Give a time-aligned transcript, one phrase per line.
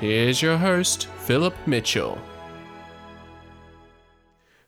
[0.00, 2.18] Here's your host, Philip Mitchell.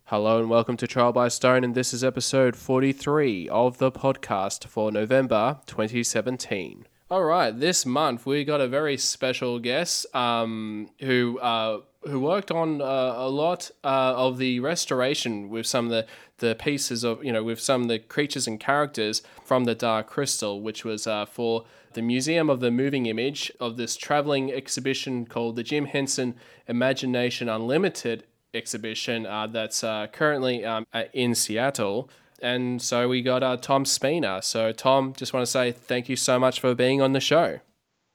[0.05, 4.67] Hello and welcome to Trial by Stone, and this is episode 43 of the podcast
[4.67, 6.87] for November 2017.
[7.11, 12.51] All right, this month we got a very special guest um, who uh, who worked
[12.51, 12.85] on uh,
[13.17, 16.07] a lot uh, of the restoration with some of the,
[16.39, 20.07] the pieces of you know with some of the creatures and characters from the Dark
[20.07, 21.65] Crystal, which was uh, for
[21.97, 26.37] the Museum of the Moving Image of this traveling exhibition called the Jim Henson
[26.69, 32.11] Imagination Unlimited exhibition uh, that's uh, currently um, in Seattle.
[32.43, 34.43] And so we got uh, Tom Spina.
[34.43, 37.61] So, Tom, just want to say thank you so much for being on the show.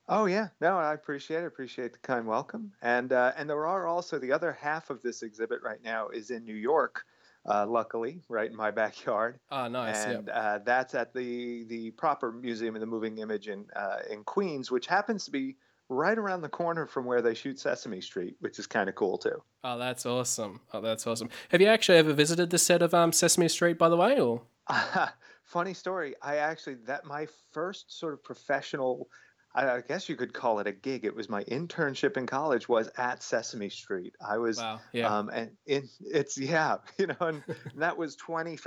[0.08, 1.48] Oh yeah, no, I appreciate it.
[1.48, 5.24] Appreciate the kind welcome, and uh, and there are also the other half of this
[5.24, 7.06] exhibit right now is in New York,
[7.46, 9.40] uh, luckily, right in my backyard.
[9.50, 10.06] Ah, nice.
[10.06, 10.36] and yep.
[10.36, 14.72] uh, that's at the the proper Museum of the Moving Image in uh, in Queens,
[14.72, 15.56] which happens to be
[15.90, 19.18] right around the corner from where they shoot Sesame Street, which is kind of cool
[19.18, 19.44] too.
[19.64, 20.62] Oh, that's awesome.
[20.74, 21.30] Oh, that's awesome.
[21.50, 24.20] Have you actually ever visited the set of um, Sesame Street, by the way?
[24.20, 24.42] Or
[25.44, 26.16] Funny story.
[26.22, 29.10] I actually that my first sort of professional.
[29.54, 31.06] I I guess you could call it a gig.
[31.06, 34.16] It was my internship in college was at Sesame Street.
[34.26, 37.44] I was wow, yeah, um, and it, it's yeah, you know, and
[37.76, 38.58] that was 20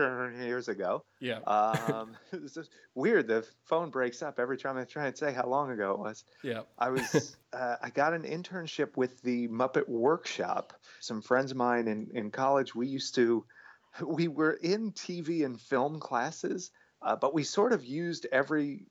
[0.44, 1.04] years ago.
[1.20, 3.28] yeah, Um, it's just weird.
[3.28, 6.24] The phone breaks up every time I try and say how long ago it was.
[6.42, 6.62] yeah.
[6.78, 10.72] I was uh, I got an internship with the Muppet Workshop.
[11.00, 12.75] Some friends of mine in in college.
[12.75, 13.44] We used to
[14.04, 16.70] we were in TV and film classes.
[17.04, 18.87] Uh, but we sort of used every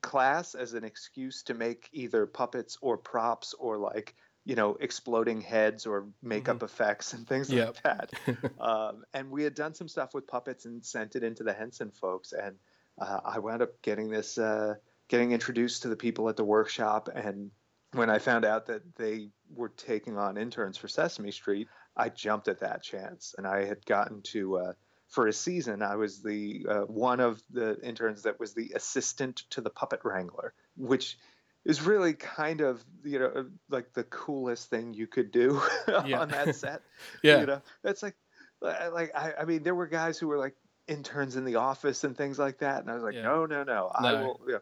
[0.00, 5.40] class as an excuse to make either puppets or props or like you know exploding
[5.40, 7.66] heads or makeup effects and things Yep.
[7.66, 8.10] like that
[8.60, 11.90] um, and we had done some stuff with puppets and sent it into the Henson
[11.90, 12.54] folks, and
[13.00, 14.76] uh, I wound up getting this, uh,
[15.08, 17.08] getting introduced to the people at the workshop.
[17.14, 17.50] And
[17.92, 22.48] when I found out that they were taking on interns for Sesame Street, I jumped
[22.48, 24.74] at that chance, and I had gotten to.
[25.08, 29.44] For a season, I was the uh, one of the interns that was the assistant
[29.50, 31.16] to the puppet wrangler, which
[31.64, 35.60] is really kind of you know like the coolest thing you could do
[36.06, 36.20] Yeah.
[36.20, 36.80] on that set
[37.22, 37.40] Yeah.
[37.40, 38.14] you know that's like
[38.62, 40.56] like I, I mean there were guys who were like
[40.88, 43.22] interns in the office and things like that and i was like Yeah.
[43.22, 44.22] no no no i No.
[44.22, 44.60] will you know,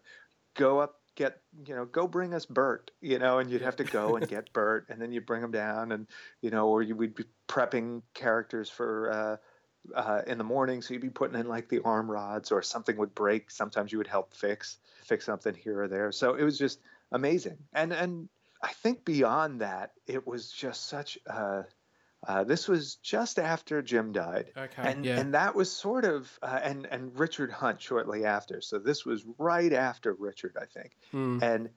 [0.55, 3.85] go up get you know go bring us bert you know and you'd have to
[3.85, 6.09] go and get bert and then you bring him down and
[6.41, 9.37] you know or you would be prepping characters for uh
[9.95, 12.97] uh, in the morning, so you'd be putting in like the arm rods, or something
[12.97, 13.51] would break.
[13.51, 16.13] Sometimes you would help fix fix something here or there.
[16.13, 16.81] So it was just
[17.13, 17.59] amazing.
[17.73, 18.29] And and
[18.63, 21.19] I think beyond that, it was just such.
[21.29, 21.65] Uh,
[22.27, 24.83] uh, this was just after Jim died, Okay.
[24.83, 25.21] and yeah.
[25.21, 28.63] and that was sort of uh, and and Richard Hunt shortly after.
[28.63, 31.39] So this was right after Richard, I think, Hmm.
[31.43, 31.69] and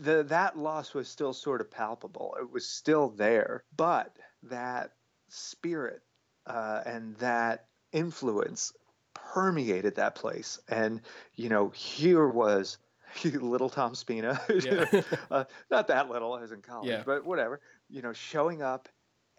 [0.00, 2.36] the that loss was still sort of palpable.
[2.40, 4.92] It was still there, but that
[5.28, 6.02] spirit
[6.50, 8.72] uh, and that influence
[9.14, 10.58] permeated that place.
[10.68, 11.00] And
[11.34, 12.78] you know, here was
[13.24, 14.86] little Tom Spina, Yeah.
[15.30, 17.02] uh, not that little as in college, Yeah.
[17.04, 17.60] but whatever.
[17.88, 18.88] You know, showing up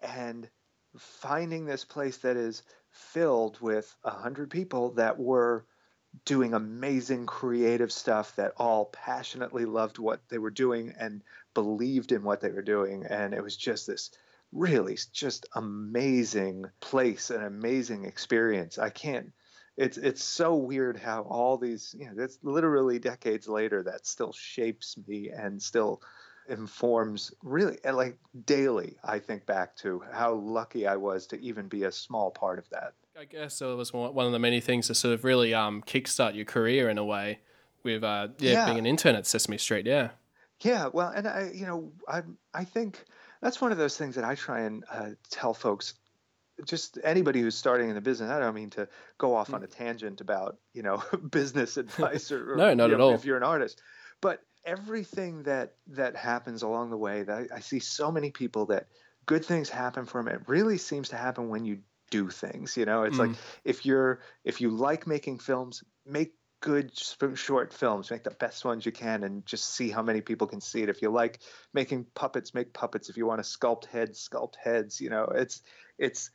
[0.00, 0.48] and
[0.96, 5.64] finding this place that is filled with a hundred people that were
[6.26, 11.22] doing amazing creative stuff that all passionately loved what they were doing and
[11.54, 14.10] believed in what they were doing and it was just this
[14.52, 19.32] really just amazing place and amazing experience i can't
[19.76, 24.32] it's it's so weird how all these you know that's literally decades later that still
[24.32, 26.02] shapes me and still
[26.48, 31.66] informs really and like daily i think back to how lucky i was to even
[31.68, 34.86] be a small part of that I guess it was one of the many things
[34.86, 37.40] to sort of really um, kickstart your career in a way
[37.82, 38.64] with uh, yeah, Yeah.
[38.64, 39.84] being an intern at Sesame Street.
[39.84, 40.12] Yeah.
[40.62, 42.22] Yeah, well, and I, you know, I,
[42.54, 43.04] I think
[43.42, 45.94] that's one of those things that I try and uh, tell folks.
[46.64, 48.30] Just anybody who's starting in the business.
[48.30, 52.56] I don't mean to go off on a tangent about you know business advice or,
[52.56, 53.14] No, not at know, all.
[53.14, 53.82] If you're an artist,
[54.20, 58.66] but everything that that happens along the way, that I, I see so many people
[58.66, 58.86] that
[59.26, 60.32] good things happen for them.
[60.34, 60.42] it.
[60.46, 61.80] Really seems to happen when you
[62.10, 62.76] do things.
[62.76, 63.36] You know, it's like Mm.
[63.64, 66.92] if you're if you like making films, make good
[67.34, 70.62] short films, make the best ones you can, and just see how many people can
[70.62, 70.88] see it.
[70.88, 71.40] If you like
[71.74, 73.10] making puppets, make puppets.
[73.10, 75.00] If you want to sculpt heads, sculpt heads.
[75.00, 75.62] You know, it's
[75.98, 76.30] it's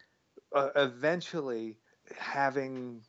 [0.56, 1.79] uh, eventually
[2.18, 3.03] having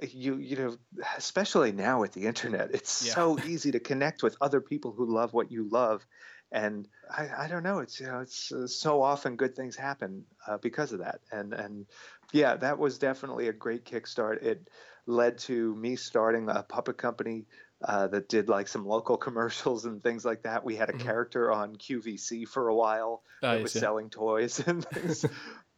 [0.00, 0.76] you you know
[1.16, 3.14] especially now with the internet it's Yeah.
[3.14, 6.06] so easy to connect with other people who love what you love
[6.52, 10.24] and i, I don't know it's you know it's uh, so often good things happen
[10.46, 11.86] uh, because of that and and
[12.32, 14.68] yeah that was definitely a great kickstart it
[15.08, 17.46] led to me starting a puppet company
[17.84, 21.50] uh, that did like some local commercials and things like that we had a character
[21.50, 23.80] on qvc for a while Oh, that was yeah.
[23.80, 25.24] selling toys and things.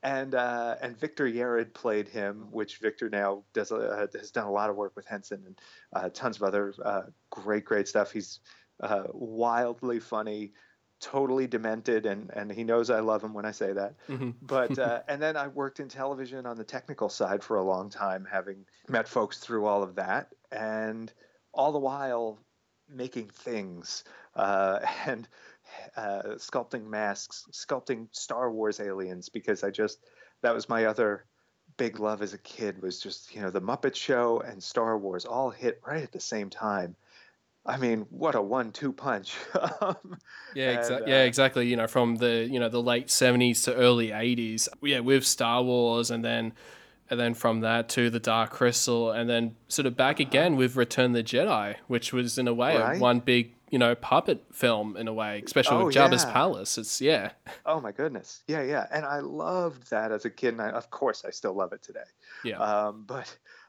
[0.02, 4.50] and uh, and Victor Yerrid played him, which Victor now does uh, has done a
[4.50, 5.60] lot of work with Henson and
[5.92, 8.10] uh, tons of other uh, great great stuff.
[8.12, 8.40] He's
[8.82, 10.54] uh, wildly funny,
[11.00, 13.94] totally demented, and and he knows I love him when I say that.
[14.08, 14.30] Mm-hmm.
[14.42, 17.90] But uh, and then I worked in television on the technical side for a long
[17.90, 21.12] time, having met folks through all of that, and
[21.52, 22.38] all the while
[22.88, 24.04] making things
[24.34, 25.28] uh, and
[25.96, 29.98] uh, sculpting masks, sculpting Star Wars aliens because I just
[30.42, 31.24] that was my other
[31.76, 35.24] big love as a kid was just you know the Muppet Show and Star Wars
[35.24, 36.96] all hit right at the same time.
[37.70, 39.36] I mean, what a one-two punch!
[39.80, 40.18] Um,
[40.54, 41.66] Yeah, And, uh, yeah, exactly.
[41.68, 44.68] You know, from the you know the late seventies to early eighties.
[44.82, 46.52] Yeah, with Star Wars, and then
[47.08, 50.76] and then from that to the Dark Crystal, and then sort of back again with
[50.76, 53.00] Return of the Jedi, which was in a way Right.
[53.00, 56.32] one big you know puppet film in a way, especially Oh, with Jabba's yeah.
[56.32, 56.76] palace.
[56.78, 57.30] It's yeah,
[57.66, 58.42] Oh my goodness.
[58.48, 58.86] Yeah, yeah.
[58.92, 60.54] And I loved that as a kid.
[60.54, 62.08] And I, of course, I still love it today.
[62.44, 63.28] yeah, Um, but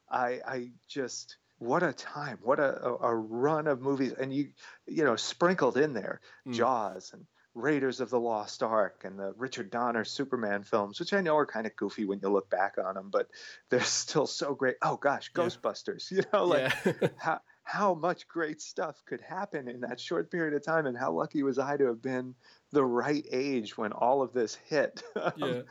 [0.09, 2.39] I, I just, what a time.
[2.41, 4.13] What a, a, run of movies.
[4.13, 4.49] And you,
[4.87, 6.55] you know, sprinkled in there Mm.
[6.55, 11.21] Jaws and Raiders of the Lost Ark and the Richard Donner Superman films, which I
[11.21, 13.29] know are kind of goofy when you look back on them, but
[13.69, 14.77] they're still so great.
[14.81, 15.43] Oh gosh, Yeah.
[15.43, 16.93] Ghostbusters, you know, like yeah.
[17.17, 21.11] how how much great stuff could happen in that short period of time and how
[21.11, 22.33] lucky was I to have been
[22.71, 25.03] the right age when all of this hit.
[25.37, 25.61] Yeah.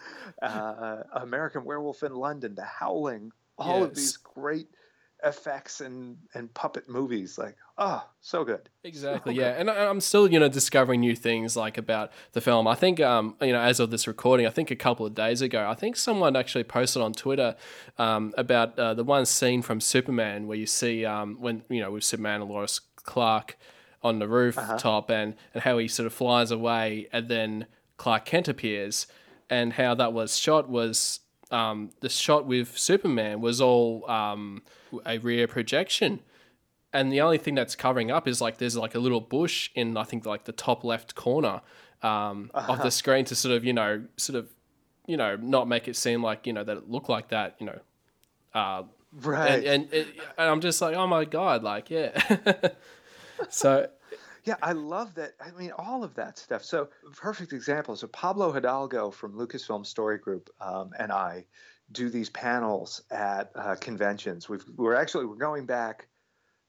[0.40, 4.68] uh, American Werewolf in London, The Howling, all of these great
[5.24, 10.30] effects and and puppet movies like oh so good Exactly, yeah, and I- I'm still,
[10.30, 12.66] you know, discovering new things like about the film.
[12.66, 15.42] I think, um, you know, as of this recording, I think a couple of days
[15.42, 17.56] ago, I think someone actually posted on Twitter
[17.98, 21.90] um, about uh, the one scene from Superman where you see um, when you know
[21.90, 23.58] with Superman and Lois Clark
[24.02, 27.66] on the rooftop and and how he sort of flies away, and then
[27.98, 29.06] Clark Kent appears,
[29.50, 31.20] and how that was shot was
[31.50, 34.62] um, the shot with Superman was all um,
[35.06, 36.20] a rear projection
[36.92, 39.96] and the only thing that's covering up is like there's like a little bush in
[39.96, 41.60] I think like the top left corner
[42.02, 44.48] um, of the screen to sort of you know sort of
[45.06, 47.66] you know not make it seem like you know that it looked like that you
[47.66, 47.78] know
[48.54, 48.82] uh,
[49.22, 50.08] right and and, it,
[50.38, 52.20] and I'm just like oh my god like yeah
[53.48, 53.88] so
[54.44, 55.32] Yeah, I love that.
[55.38, 56.64] I mean, all of that stuff.
[56.64, 57.94] So, perfect example.
[57.94, 61.44] So, Pablo Hidalgo from Lucasfilm Story Group um, and I
[61.92, 64.48] do these panels at uh, conventions.
[64.48, 66.06] We've, we're actually we're going back.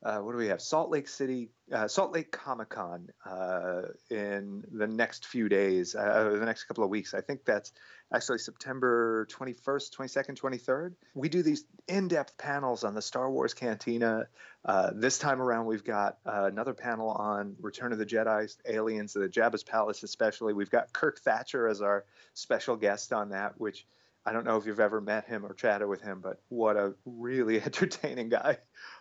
[0.03, 0.59] Uh, what do we have?
[0.59, 6.37] Salt Lake City, uh, Salt Lake Comic Con uh, in the next few days, uh,
[6.39, 7.13] the next couple of weeks.
[7.13, 7.71] I think that's
[8.11, 10.93] actually September 21st, 22nd, 23rd.
[11.13, 14.27] We do these in depth panels on the Star Wars Cantina.
[14.65, 19.29] Uh, this time around, we've got another panel on Return of the Jedi, Aliens, the
[19.29, 20.53] Jabba's Palace, especially.
[20.53, 23.85] We've got Kirk Thatcher as our special guest on that, which
[24.25, 26.93] I don't know if you've ever met him or chatted with him, but what a
[27.05, 28.57] really entertaining guy.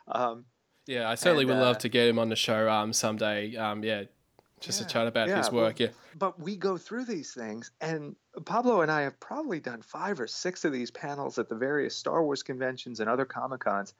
[0.09, 0.45] Um,
[0.87, 3.55] yeah I certainly And, would uh, love to get him on the show um, someday.
[3.57, 4.05] Um, yeah
[4.61, 5.89] just Yeah, to chat about yeah, his work yeah.
[6.15, 10.27] but we go through these things and pablo and i have probably done five or
[10.27, 13.95] six of these panels at the various star wars conventions and other comic cons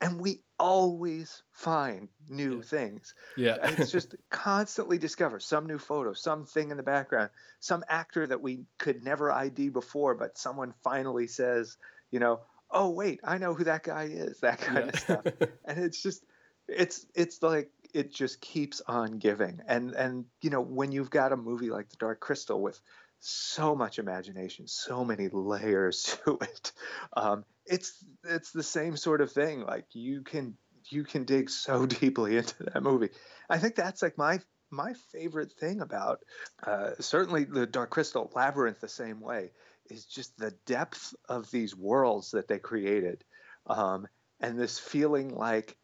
[0.00, 2.62] and we always find new Yeah.
[2.62, 7.30] things yeah it's just constantly discover some new photo something in the background
[7.60, 11.76] some actor that we could never id before but someone finally says
[12.10, 12.40] you know
[12.70, 14.90] oh wait i know who that guy is that kind Yeah.
[14.90, 15.24] of stuff
[15.64, 16.24] and it's just
[16.68, 21.32] it's it's like it just keeps on giving and and you know when you've got
[21.32, 22.80] a movie like the dark crystal with
[23.20, 26.72] so much imagination so many layers to it.
[27.16, 30.56] Um, it's it's the same sort of thing like you can
[30.88, 33.10] you can dig so deeply into that movie.
[33.48, 36.20] I think that's like my my favorite thing about
[36.64, 39.50] uh, certainly the dark crystal labyrinth the same way
[39.90, 43.24] is just the depth of these worlds that they created
[43.66, 44.06] um,
[44.40, 45.76] and this feeling like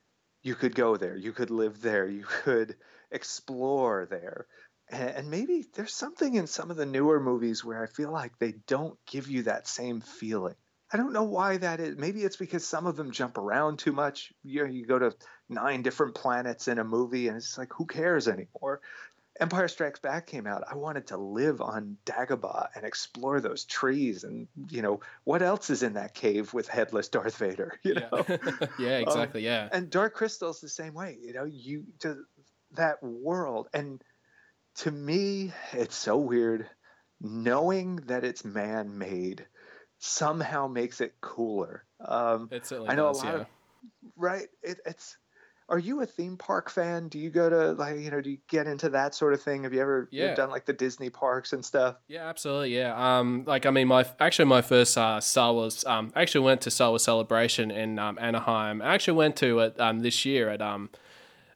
[0.43, 2.77] you could go there you could live there you could
[3.11, 4.47] explore there
[4.89, 8.55] and, maybe there's something in some of the newer movies where i feel like they
[8.67, 10.55] don't give you that same feeling
[10.93, 11.97] I don't know why that is.
[11.97, 14.33] Maybe it's because some of them jump around too much.
[14.45, 15.15] You know, you go to
[15.49, 18.81] nine different planets in a movie, and it's like, who cares anymore?
[19.39, 20.65] Empire Strikes Back came out.
[20.71, 25.69] I wanted to live on Dagobah and explore those trees, and you know what else
[25.71, 27.79] is in that cave with headless Darth Vader.
[27.83, 29.69] You know, yeah, yeah exactly, um, yeah.
[29.73, 31.19] And Dark Crystal's the same way.
[31.21, 32.25] You know, you to
[32.73, 34.03] that world, and
[34.79, 36.69] to me, it's so weird
[37.21, 39.47] knowing that it's man-made
[39.99, 41.85] somehow makes it cooler.
[42.01, 43.41] Um, it certainly I know does, a lot yeah.
[43.41, 43.47] of
[44.17, 44.49] right.
[44.63, 45.17] It, it's.
[45.69, 47.09] Are you a theme park fan?
[47.09, 48.21] Do you go to like you know?
[48.21, 49.65] Do you get into that sort of thing?
[49.65, 50.33] Have you ever Yeah.
[50.37, 51.97] done like the Disney parks and stuff?
[52.07, 52.77] Yeah, absolutely.
[52.77, 52.95] Yeah.
[53.19, 55.85] Um, like I mean, my actually my first uh, Star Wars.
[55.85, 58.81] Um, I actually went to Star Wars Celebration in um, Anaheim.
[58.81, 60.89] I actually went to it um this year at um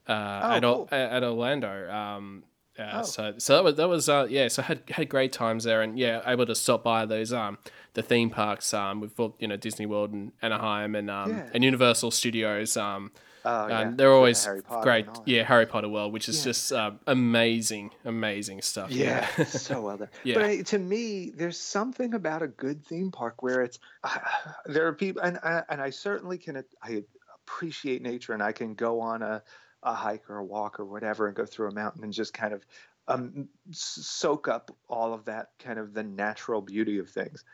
[0.08, 0.12] uh
[0.56, 0.88] at, cool.
[0.90, 1.88] at Orlando.
[1.92, 2.42] Um.
[2.78, 3.02] Uh, Oh.
[3.02, 5.82] So so that was that was uh yeah so I had had great times there
[5.82, 7.58] and yeah able to stop by those um
[7.94, 11.48] the theme parks um with you know Disney World and Anaheim and um Yeah.
[11.52, 13.10] and Universal Studios um
[13.42, 15.30] Oh yeah, and they're always Harry great and all that.
[15.30, 16.44] yeah Harry Potter World which is Yeah.
[16.44, 20.08] just uh, amazing amazing stuff Yeah, so well done.
[20.24, 20.34] Yeah.
[20.34, 23.78] But I, to me, there's something about a good theme park where it's
[24.66, 27.02] there are people, and I, and I certainly can I
[27.44, 29.42] appreciate nature, and I can go on a
[29.82, 32.54] a hike or a walk or whatever, and go through a mountain and just kind
[32.54, 32.64] of
[33.08, 37.44] um, soak up all of that kind of the natural beauty of things.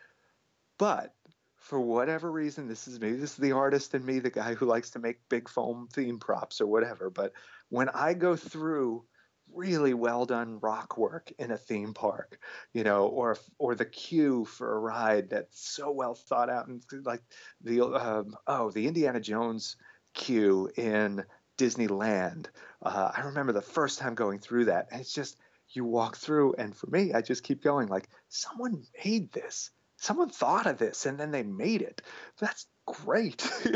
[0.79, 1.15] But
[1.57, 4.67] for whatever reason, this is maybe this is the artist in me, the guy who
[4.67, 7.11] likes to make big foam theme props or whatever.
[7.11, 7.33] But
[7.71, 9.05] when I go through
[9.53, 12.39] really well done rock work in a theme park,
[12.73, 16.83] you know, or or the queue for a ride that's so well thought out, and
[17.05, 17.23] like
[17.63, 19.77] the um, oh the Indiana Jones
[20.15, 21.25] queue in
[21.57, 22.47] Disneyland.
[22.83, 25.37] Uh, I remember the first time going through that, and it's just
[25.71, 30.31] you walk through, and for me, I just keep going like someone made this, someone
[30.31, 32.03] thought of this, and then they made it.
[32.39, 33.49] That's great,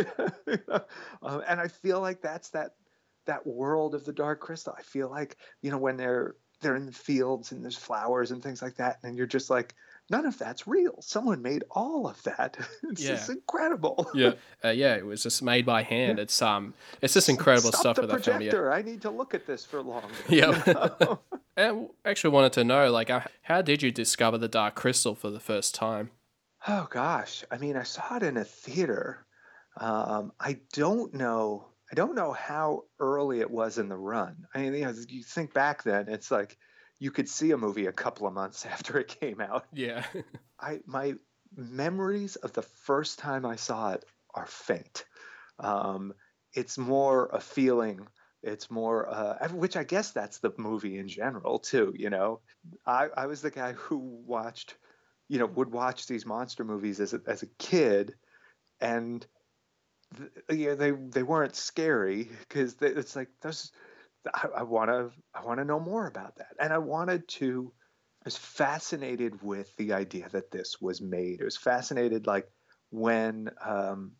[1.22, 2.72] um, and I feel like that's that
[3.26, 4.74] that world of the dark crystal.
[4.76, 8.42] I feel like you know when they're they're in the fields and there's flowers and
[8.42, 9.74] things like that, and you're just like,
[10.10, 11.00] none of that's real.
[11.00, 12.58] Someone made all of that.
[12.90, 13.10] it's Yeah.
[13.10, 14.10] just incredible.
[14.14, 14.32] yeah,
[14.64, 14.96] uh, yeah.
[14.96, 16.18] It was just made by hand.
[16.18, 18.42] It's um, it's just incredible Stop stuff the with that film.
[18.42, 18.72] Yeah, projector.
[18.72, 20.08] I need to look at this for longer.
[20.28, 21.16] yeah.
[21.56, 25.30] and actually wanted to know, like, uh, how did you discover the Dark Crystal for
[25.30, 26.10] the first time?
[26.68, 29.24] Oh gosh, I mean, I saw it in a theater.
[29.78, 31.66] Um, I don't know.
[31.90, 34.46] I don't know how early it was in the run.
[34.54, 36.56] I mean, you know, you think back then, it's like
[37.00, 39.66] you could see a movie a couple of months after it came out.
[39.72, 40.06] Yeah,
[40.60, 41.14] I my
[41.56, 44.04] memories of the first time I saw it
[44.34, 45.04] are faint.
[45.58, 46.14] Um,
[46.54, 48.08] it's more a feeling.
[48.42, 51.92] It's more, uh, which I guess that's the movie in general too.
[51.96, 52.40] You know,
[52.86, 54.76] I I was the guy who watched,
[55.28, 58.14] you know, would watch these monster movies as a, as a kid,
[58.80, 59.26] and
[60.16, 63.72] th- yeah, they they weren't scary because it's like those.
[64.56, 67.72] I want to I want to know more about that, and I wanted to.
[68.22, 71.40] I was fascinated with the idea that this was made.
[71.40, 72.50] I was fascinated, like
[72.90, 74.12] when, um,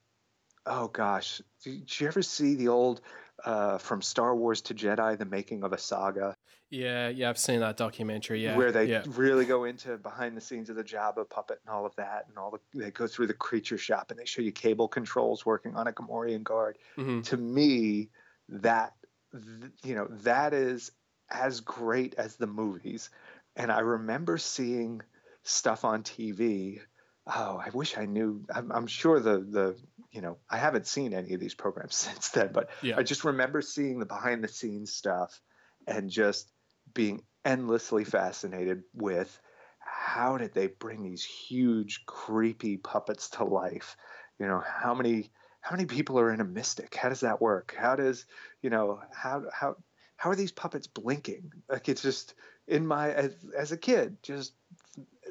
[0.64, 3.02] oh gosh, did you ever see the old
[3.44, 6.34] uh, from Star Wars to Jedi, the making of a saga,
[6.70, 7.28] yeah, yeah.
[7.28, 8.44] I've seen that documentary.
[8.44, 11.74] Yeah, where they yeah, really go into behind the scenes of the Jabba puppet and
[11.74, 14.40] all of that, and all the they go through the creature shop and they show
[14.40, 16.78] you cable controls working on a Gamorrean guard.
[16.96, 17.24] Mhm.
[17.24, 18.10] To me,
[18.48, 18.94] that
[19.32, 20.92] th- you know that is
[21.30, 23.10] as great as the movies.
[23.56, 25.02] And I remember seeing
[25.42, 26.80] stuff on TV.
[27.26, 28.44] Oh, I wish I knew.
[28.52, 32.30] I'm, I'm sure the the you know I haven't seen any of these programs since
[32.30, 32.96] then, but Yeah.
[32.96, 35.40] I just remember seeing the behind the scenes stuff
[35.86, 36.52] and just
[36.92, 39.40] being endlessly fascinated with
[39.78, 43.96] how did they bring these huge creepy puppets to life
[44.38, 46.94] you know how many how many people are in a mystic?
[46.94, 47.74] How does that work?
[47.78, 48.24] How does
[48.62, 49.76] you know how how
[50.16, 51.52] how are these puppets blinking?
[51.68, 52.34] Like it's just
[52.66, 54.54] in my as, as a kid just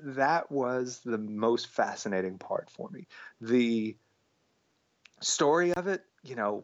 [0.02, 3.08] that was the most fascinating part for me.
[3.42, 3.98] The
[5.22, 6.64] story of it you know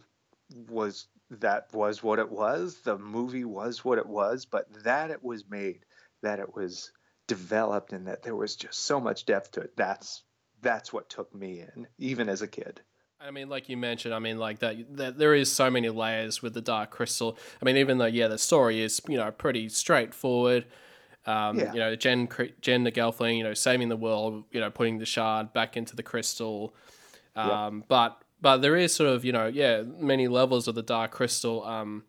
[0.69, 2.75] was that was what it was.
[2.84, 5.86] The movie was what it was but that it was made
[6.22, 6.91] that it was
[7.27, 10.22] developed and that there was just so much depth to it that's
[10.62, 12.81] that's what took me in even as a kid
[13.25, 16.41] I mean, like you mentioned, I mean, like that, that there is so many layers
[16.41, 17.38] with the Dark Crystal.
[17.62, 20.65] I mean, even though yeah, the story is you know pretty straightforward.
[21.25, 21.74] Um, Yeah.
[21.74, 22.27] You know, Jen
[22.62, 25.96] Jen the Gelfling, you know, saving the world, you know, putting the shard back into
[25.96, 26.75] the crystal.
[27.36, 31.12] Um, But but there is sort of you know yeah many levels of the Dark
[31.12, 31.63] Crystal.
[31.65, 32.03] Um,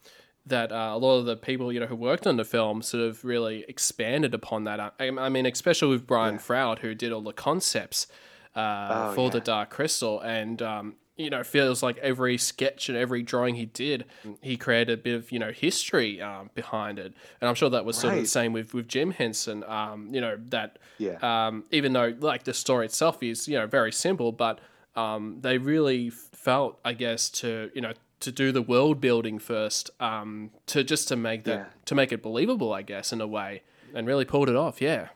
[0.49, 3.03] that uh, a lot of the people you know who worked on the film sort
[3.03, 4.79] of really expanded upon that.
[4.79, 8.07] I, I mean, especially with Brian Froud, who did all the concepts
[8.55, 9.41] uh, Oh, for the.
[9.41, 14.05] Dark Crystal, and um, you know, feels like every sketch and every drawing he did,
[14.43, 17.85] he created a bit of you know history um, behind it, and I'm sure that
[17.85, 19.65] was sort of the same with with Jim Henson.
[19.65, 21.19] Um, you know that Yeah.
[21.47, 24.61] um, even though like the story itself is you know very simple, but
[24.95, 29.91] um, they really felt, I guess, to you know to do the world building first,
[30.01, 31.67] um, to just to make that Yeah.
[31.87, 33.63] to make it believable, I guess, in a way,
[33.95, 34.81] and really pulled it off.
[34.81, 35.09] Yeah,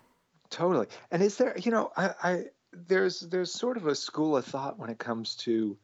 [0.51, 0.87] Totally.
[1.11, 4.79] And is there, you know, I, I there's there's sort of a school of thought
[4.79, 5.77] when it comes to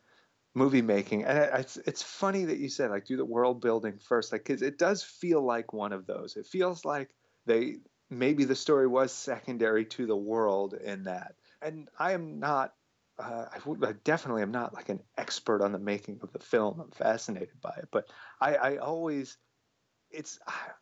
[0.57, 4.33] movie making, and it's it's funny that you said like do the world building first,
[4.33, 6.37] like because it does feel like one of those.
[6.37, 7.77] It feels like they
[8.11, 11.35] maybe the story was secondary to the world in that.
[11.63, 12.73] And I am not.
[13.19, 16.39] Uh, I, would, I definitely am not like an expert on the making of the
[16.39, 16.81] film.
[16.81, 18.11] I'm fascinated by it, but
[18.43, 19.39] I, I always
[20.11, 20.39] it's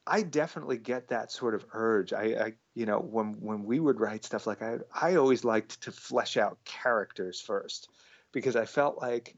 [0.06, 2.12] I definitely get that sort of urge.
[2.12, 5.82] I, I you know when when we would write stuff like I I always liked
[5.82, 7.88] to flesh out characters first
[8.32, 9.36] because I felt like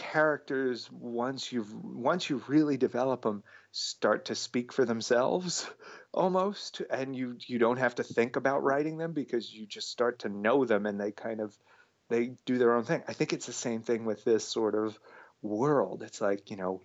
[0.00, 5.70] characters once you've once you really develop them start to speak for themselves
[6.14, 10.20] almost and you you don't have to think about writing them because you just start
[10.20, 11.54] to know them and they kind of
[12.08, 13.02] they do their own thing.
[13.06, 14.98] I think it's the same thing with this sort of
[15.42, 16.02] world.
[16.02, 16.80] It's like, you know,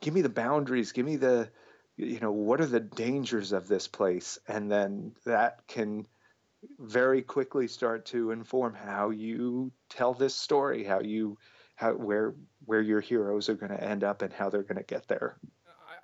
[0.00, 1.48] give me the boundaries give me the
[1.96, 6.04] you know what are the dangers of this place and then that can
[6.80, 11.38] very quickly start to inform how you tell this story how you
[11.78, 14.82] how where where your heroes are going to end up and how they're going to
[14.82, 15.38] get there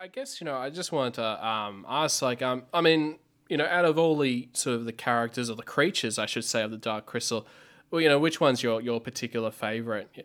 [0.01, 3.57] I, guess you know I just wanted to um, ask, like, um, I mean, you
[3.57, 6.63] know, out of all the sort of the characters or the creatures, I should say,
[6.63, 7.47] of the Dark Crystal,
[7.91, 10.11] well, you know, which one's your your particular favorite?
[10.15, 10.25] Yeah.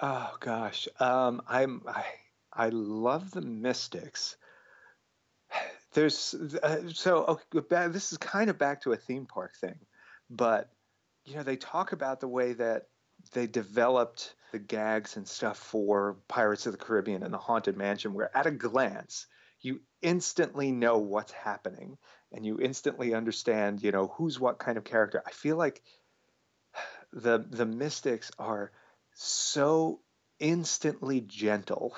[0.00, 2.04] oh gosh um i'm i
[2.52, 4.36] i love the mystics
[5.92, 9.78] there's uh, so okay, this is kind of back to a theme park thing
[10.30, 10.70] but
[11.24, 12.86] you know they talk about the way that
[13.28, 18.14] they developed the gags and stuff for Pirates of the Caribbean and the Haunted Mansion,
[18.14, 19.26] where at a glance
[19.60, 21.98] you instantly know what's happening
[22.32, 25.22] and you instantly understand, you know, who's what kind of character.
[25.26, 25.82] I feel like
[27.12, 28.72] the the mystics are
[29.14, 30.00] so
[30.38, 31.96] instantly gentle.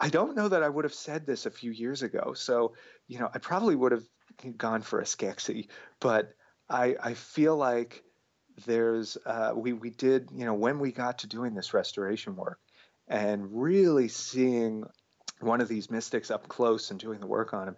[0.00, 2.32] I don't know that I would have said this a few years ago.
[2.34, 2.74] So,
[3.06, 4.04] you know, I probably would have
[4.56, 5.68] gone for a Skeksis,
[6.00, 6.32] but
[6.68, 8.02] I I feel like
[8.66, 12.58] there's uh, we we did you know when we got to doing this restoration work
[13.08, 14.84] and really seeing
[15.40, 17.76] one of these mystics up close and doing the work on him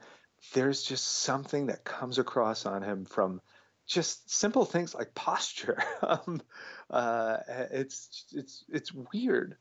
[0.54, 3.40] there's just something that comes across on him from
[3.86, 5.82] just simple things like posture.
[6.02, 6.40] Um,
[6.88, 7.36] uh,
[7.70, 9.56] it's it's it's weird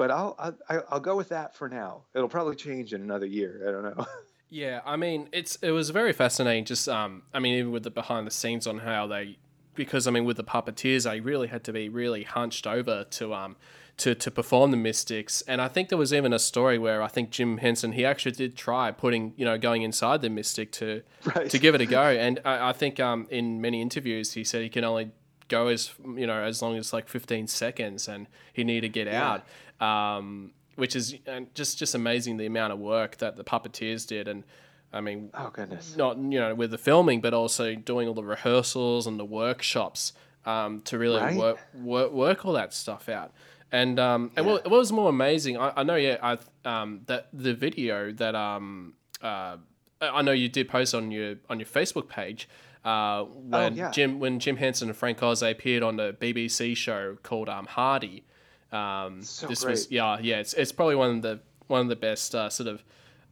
[0.00, 0.34] but I'll,
[0.68, 2.04] I'll I'll go with that for now.
[2.14, 3.66] It'll probably change in another year.
[3.68, 4.06] I don't know.
[4.52, 6.64] Yeah, I mean, it's it was very fascinating.
[6.64, 9.38] Just um, I mean, even with the behind the scenes on how they,
[9.80, 13.32] because I mean, with the puppeteers, I really had to be really hunched over to
[13.32, 13.56] um,
[13.96, 15.42] to to perform the Mystics.
[15.48, 18.32] And I think there was even a story where I think Jim Henson he actually
[18.32, 21.02] did try putting you know going inside the Mystic to
[21.34, 21.48] Right.
[21.48, 22.02] to give it a go.
[22.02, 25.12] And I, I think um, in many interviews he said he can only
[25.48, 29.08] go as you know as long as like 15 seconds and he needed to get
[29.08, 29.44] out
[29.80, 31.16] um, which is
[31.54, 34.44] just just amazing the amount of work that the puppeteers did and
[34.92, 38.24] i mean oh goodness not you know with the filming but also doing all the
[38.24, 40.12] rehearsals and the workshops
[40.46, 41.36] um, to really Right.
[41.36, 43.32] work, work work all that stuff out
[43.72, 47.28] and um, and what, what was more amazing I, I know yeah I um, that
[47.32, 49.56] the video that um uh,
[50.00, 52.48] I know you did post on your on your Facebook page
[52.86, 53.90] uh, when Oh, yeah.
[53.90, 58.24] Jim when Jim Henson and Frank Oz appeared on the BBC show called um, Harty.
[58.72, 61.96] Um, So this was yeah yeah it's it's probably one of the one of the
[61.96, 62.82] best uh, sort of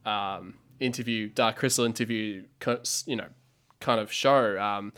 [0.05, 2.43] um, interview Dark Crystal interview
[3.05, 3.27] you know
[3.79, 4.93] kind of show um,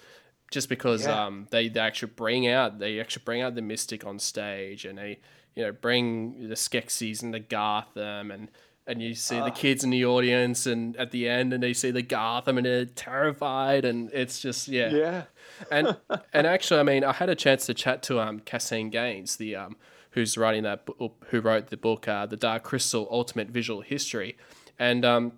[0.52, 1.26] just because Yeah.
[1.26, 4.98] um, they, they actually bring out they actually bring out the mystic on stage and
[4.98, 5.20] they
[5.56, 8.50] you know bring the Skeksis and the Garthim and
[8.88, 9.46] and you see Ah.
[9.46, 12.66] the kids in the audience and at the end and they see the Garthim and
[12.66, 15.24] they're terrified and it's just yeah yeah
[15.70, 15.96] and
[16.34, 19.56] and actually, I mean, I had a chance to chat to um Caseen Gaines, the
[19.56, 19.76] um
[20.12, 24.38] who's writing that book, who wrote the book, uh, The Dark Crystal: Ultimate Visual History,
[24.80, 25.34] and um.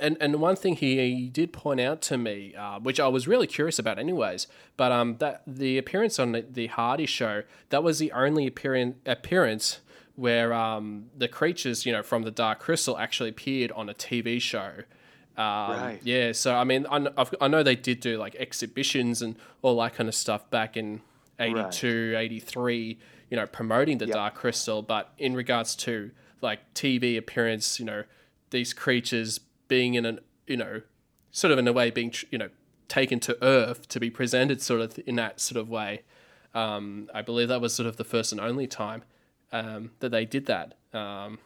[0.00, 3.46] And, and one thing he, did point out to me, uh, which I was really
[3.46, 7.98] curious about, anyways, but um, that the appearance on the, the Harty show that was
[7.98, 9.80] the only appearance appearance
[10.14, 14.40] where um, the creatures, you know, from the Dark Crystal actually appeared on a TV
[14.40, 14.72] show.
[15.36, 16.00] Um, Right.
[16.02, 19.80] Yeah, so I mean, I, I've, I know they did do like exhibitions and all
[19.80, 21.00] that kind of stuff back in
[21.38, 22.98] 82, 83,
[23.30, 24.14] you know, promoting the Yep.
[24.14, 24.82] Dark Crystal.
[24.82, 26.10] But in regards to
[26.42, 28.04] like TV appearance, you know,
[28.50, 29.40] these creatures
[29.72, 30.82] being in an, you know,
[31.30, 32.50] sort of in a way being, you know,
[32.88, 36.02] taken to Earth to be presented sort of in that sort of way.
[36.52, 39.02] Um, I believe that was sort of the first and only time
[39.50, 40.74] um, that they did that.
[40.92, 41.38] Um,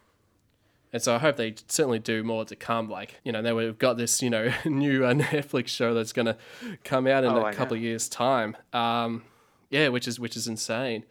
[0.93, 2.89] and so I hope they certainly do more to come.
[2.91, 6.27] Like, you know, now we've got this, you know, new uh, Netflix show that's going
[6.27, 6.37] to
[6.83, 7.81] come out in Oh, a I couple know.
[7.81, 8.57] of years' time.
[8.73, 9.23] Um,
[9.71, 11.05] yeah, which is which is insane.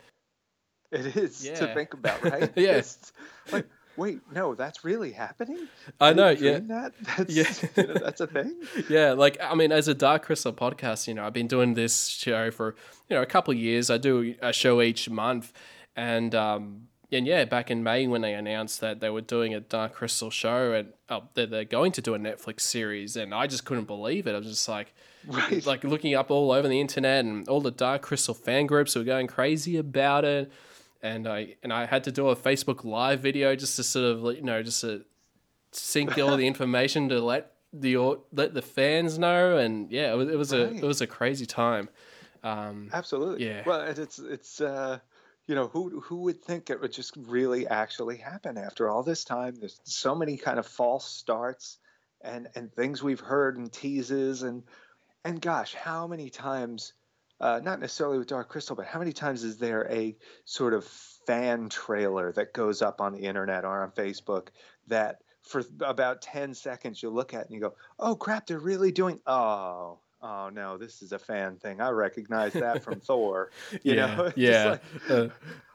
[0.92, 2.52] It is to think about, right?
[2.58, 2.78] Yeah.
[2.78, 3.14] It's
[3.54, 5.68] like, wait, no, that's really happening.
[6.00, 6.60] I Did know, yeah.
[6.60, 6.94] That?
[7.18, 7.70] That's, Yeah.
[7.84, 8.56] you know, that's a thing.
[8.90, 12.08] yeah, like I mean, as a Dark Crystal podcast, you know, I've been doing this
[12.08, 12.76] show for
[13.10, 13.90] you know a couple of years.
[13.90, 15.54] I do a show each month,
[15.96, 19.60] and um, and yeah, back in May when they announced that they were doing a
[19.60, 23.48] Dark Crystal show and oh, that they're going to do a Netflix series, and I
[23.48, 24.34] just couldn't believe it.
[24.34, 24.94] I was just like,
[25.28, 25.66] Right.
[25.66, 29.04] like looking up all over the internet, and all the Dark Crystal fan groups were
[29.04, 30.52] going crazy about it.
[31.06, 34.36] And I and I had to do a Facebook Live video just to sort of
[34.36, 35.06] you know just to
[35.72, 37.98] sync all the information to let the
[38.32, 41.46] let the fans know, and yeah, it was, it was a it was a crazy
[41.46, 41.90] time.
[42.44, 43.46] Um, Absolutely.
[43.46, 43.64] Yeah.
[43.66, 45.00] Well, it's it's uh,
[45.48, 49.24] you know who who would think it would just really actually happen after all this
[49.24, 49.56] time?
[49.60, 51.78] There's so many kind of false starts
[52.22, 54.64] and and things we've heard and teases and
[55.24, 56.94] and gosh, how many times?
[57.40, 60.86] Uh, not necessarily with Dark Crystal, but how many times is there a sort of
[61.28, 64.48] fan trailer that goes up on the internet or on Facebook
[64.88, 68.92] that for about 10 seconds you look at and you go, oh crap, they're really
[68.92, 71.82] doing, oh, oh no, this is a fan thing.
[71.82, 73.52] I recognize that from Thor.
[73.84, 74.66] You yeah, know, yeah.
[74.70, 75.28] like- Uh,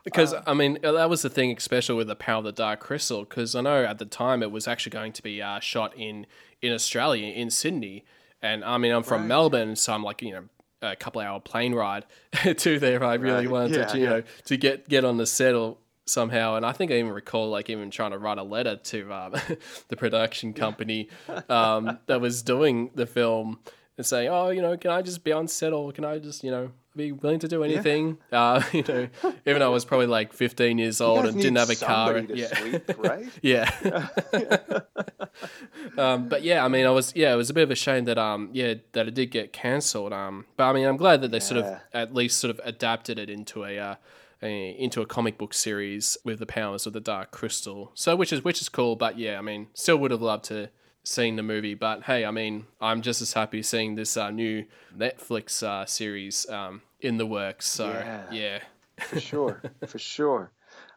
[0.03, 2.79] because I mean uh, that was the thing, especially with the Power of the Dark
[2.79, 3.19] Crystal.
[3.23, 6.25] Because I know at the time it was actually going to be uh, shot in
[6.59, 8.03] in Australia in Sydney,
[8.41, 9.27] and I mean I'm from Right.
[9.27, 10.43] Melbourne, so I'm like you know
[10.81, 12.05] a couple hour plane ride
[12.57, 13.03] to there.
[13.03, 13.51] I really Right.
[13.51, 14.09] wanted Yeah, to you yeah.
[14.09, 16.55] know to get get on the set or somehow.
[16.55, 19.35] And I think I even recall like even trying to write a letter to um,
[19.89, 21.09] the production company
[21.49, 23.59] um, that was doing the film
[23.97, 26.43] and saying, "Oh, you know, can I just be on set or can I just
[26.43, 29.07] you know." Be willing to do anything, uh, you know.
[29.45, 32.17] Even though I was probably like 15 years old and didn't have a car.
[32.17, 33.27] and- yeah, sleep, right?
[33.41, 33.71] yeah.
[35.97, 38.05] um, but yeah, I mean, I was yeah, it was a bit of a shame
[38.05, 40.11] that um yeah that it did get cancelled.
[40.13, 43.17] Um, but I mean, I'm glad that they sort of at least sort of adapted
[43.19, 43.77] it into a.
[43.77, 43.95] Uh,
[44.43, 48.33] a, into a comic book series with the powers of the Dark Crystal, so which
[48.33, 48.95] is which is cool.
[48.95, 50.71] But yeah, I mean, still would have loved to
[51.03, 51.73] seen the movie.
[51.73, 54.65] But hey, I mean, I'm just as happy seeing this uh, new
[54.97, 57.67] Netflix uh, series um, in the works.
[57.67, 58.23] So Yeah.
[58.31, 58.59] yeah,
[58.99, 60.51] for sure, for sure.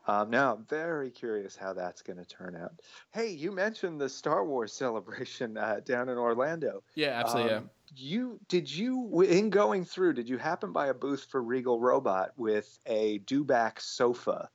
[0.07, 2.73] Um, now, I'm very curious how that's going to turn out.
[3.15, 6.83] Hey, you mentioned the Star Wars celebration uh, down in Orlando.
[6.95, 7.55] yeah, absolutely.
[7.55, 10.13] Um, You did you in going through?
[10.15, 14.51] Did you happen by a booth for Regal Robot with a dewback sofa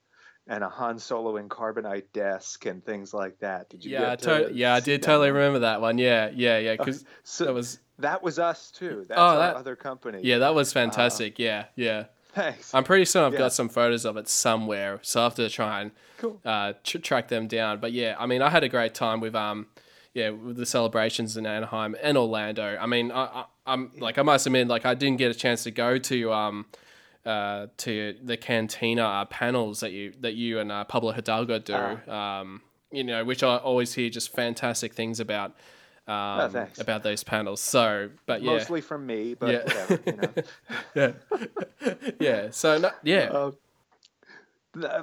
[0.49, 3.69] and a Han Solo and carbonite desk and things like that?
[3.69, 3.91] Did you?
[3.91, 5.97] yeah, to- yeah, I did totally remember that one.
[5.97, 9.05] Yeah, yeah, yeah, because So that was that was us too.
[9.07, 10.19] That's Oh, our that- other company.
[10.23, 11.39] yeah, that was fantastic.
[11.39, 12.05] yeah, yeah.
[12.33, 12.73] Thanks.
[12.75, 13.39] I'm pretty sure I've Yeah.
[13.39, 16.39] got some photos of it somewhere, so I have to try and Cool.
[16.45, 17.79] uh, tr- track them down.
[17.79, 19.67] But yeah, I mean, I had a great time with um,
[20.13, 22.77] yeah, with the celebrations in Anaheim and Orlando.
[22.79, 25.63] I mean, I, I, I'm like, I must admit, like, I didn't get a chance
[25.63, 26.65] to go to um,
[27.25, 32.11] uh, to the Cantina uh, panels that you that you and uh, Pablo Hidalgo do.
[32.11, 35.51] Um, you know, which I always hear just fantastic things about.
[36.07, 37.61] Um, Oh, about those panels.
[37.61, 39.63] So, but yeah, Mostly from me, but Yeah.
[39.63, 40.01] whatever.
[40.07, 40.33] You know.
[40.95, 42.49] yeah, yeah.
[42.49, 43.51] So no, yeah, Uh,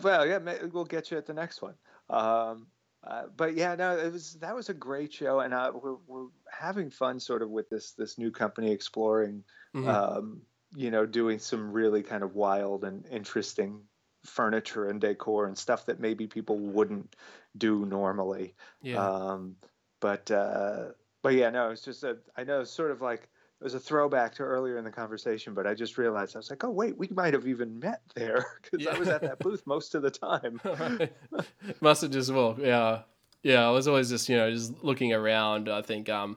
[0.03, 0.39] well, yeah,
[0.73, 1.75] we'll get you at the next one.
[2.11, 2.67] Um,
[3.05, 6.27] uh, but yeah, no, it was that was a great show, and uh, we're we're
[6.51, 9.87] having fun sort of with this this new company exploring, Mhm.
[9.89, 10.43] um,
[10.77, 13.81] you know, doing some really kind of wild and interesting
[14.27, 17.17] furniture and decor and stuff that maybe people wouldn't
[17.57, 18.55] do normally.
[18.83, 19.05] yeah.
[19.05, 19.57] Um,
[20.01, 20.89] but uh,
[21.23, 23.81] but yeah, no, it's just a I know it's sort of like it was a
[23.81, 26.99] throwback to earlier in the conversation, but I just realized I was like, oh wait,
[26.99, 30.11] we might have even met there because I was at that booth most of the
[30.11, 30.61] time.
[31.81, 33.03] Must have just well, yeah,
[33.43, 33.67] yeah.
[33.67, 35.71] I was always just you know just looking around.
[35.71, 36.37] I think um,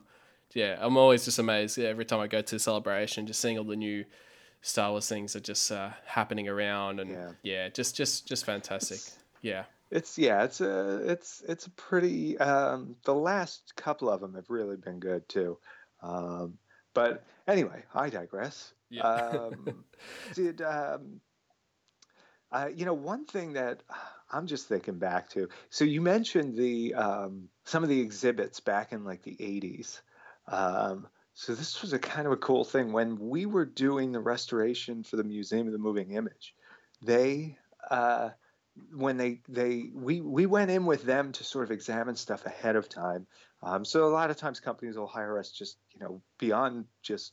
[0.53, 3.57] yeah, I'm always just amazed yeah, every time I go to a celebration, just seeing
[3.57, 4.05] all the new
[4.61, 7.31] Star Wars things are just uh, happening around, and Yeah.
[7.43, 7.69] yeah.
[7.69, 8.99] just just just fantastic.
[9.41, 12.37] yeah, It's yeah, it's a it's it's a pretty.
[12.37, 15.57] Um, the last couple of them have really been good too.
[16.01, 16.57] Um,
[16.93, 18.73] but anyway, I digress.
[18.89, 19.03] Yeah.
[19.03, 19.85] Um,
[20.33, 21.21] did um,
[22.51, 23.81] uh, you know one thing that
[24.31, 25.49] I'm just thinking back to?
[25.69, 30.01] So you mentioned the um, some of the exhibits back in like the 80s.
[30.47, 31.07] Um,
[31.39, 35.03] so this was a kind of a cool thing when we were doing the restoration
[35.03, 36.53] for the Museum of the Moving Image.
[37.01, 37.57] They
[37.89, 38.31] uh,
[38.93, 42.75] when they they we we went in with them to sort of examine stuff ahead
[42.75, 43.25] of time.
[43.63, 47.31] Um, so a lot of times companies will hire us just you know beyond just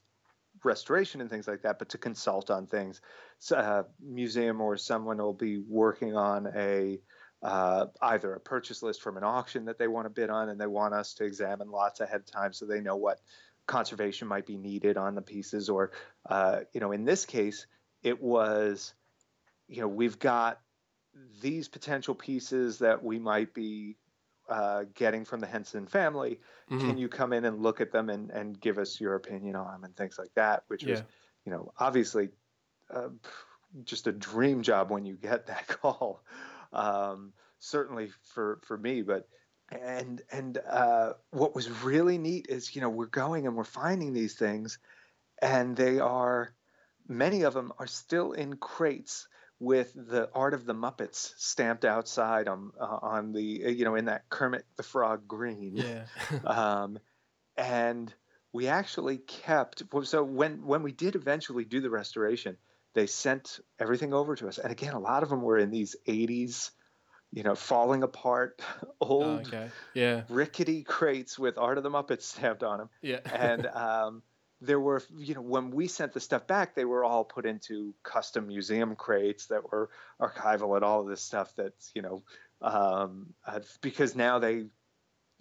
[0.62, 3.00] restoration and things like that, but to consult on things.
[3.40, 7.00] So, uh, museum or someone will be working on a
[7.42, 10.60] uh, either a purchase list from an auction that they want to bid on, and
[10.60, 13.18] they want us to examine lots ahead of time so they know what
[13.66, 15.68] conservation might be needed on the pieces.
[15.68, 15.92] Or,
[16.28, 17.66] uh, you know, in this case,
[18.02, 18.94] it was,
[19.68, 20.60] you know, we've got
[21.40, 23.96] these potential pieces that we might be
[24.48, 26.40] uh, getting from the Henson family.
[26.70, 26.86] Mm-hmm.
[26.86, 29.72] Can you come in and look at them and, and give us your opinion on
[29.72, 30.64] them and things like that?
[30.68, 31.02] Which was,
[31.44, 32.28] you know, obviously
[32.94, 33.08] uh,
[33.84, 36.22] just a dream job when you get that call.
[36.72, 39.28] Um, certainly for for me, but
[39.70, 44.12] and and uh, what was really neat is you know we're going and we're finding
[44.12, 44.78] these things,
[45.40, 46.54] and they are
[47.08, 52.48] many of them are still in crates with the art of the Muppets stamped outside
[52.48, 55.76] on uh, on the uh, you know in that Kermit the Frog green.
[55.76, 56.04] Yeah.
[56.44, 56.98] um,
[57.56, 58.12] and
[58.52, 62.56] we actually kept so when when we did eventually do the restoration
[62.94, 65.96] they sent everything over to us and again a lot of them were in these
[66.06, 66.70] 80s
[67.32, 68.60] you know falling apart
[69.00, 69.70] old okay.
[69.94, 70.22] Yeah.
[70.28, 73.20] rickety crates with art of the muppets stamped on them Yeah.
[73.32, 74.22] and um,
[74.60, 77.94] there were you know when we sent the stuff back they were all put into
[78.02, 82.22] custom museum crates that were archival and all of this stuff that's you know
[82.62, 84.64] um, uh, because now they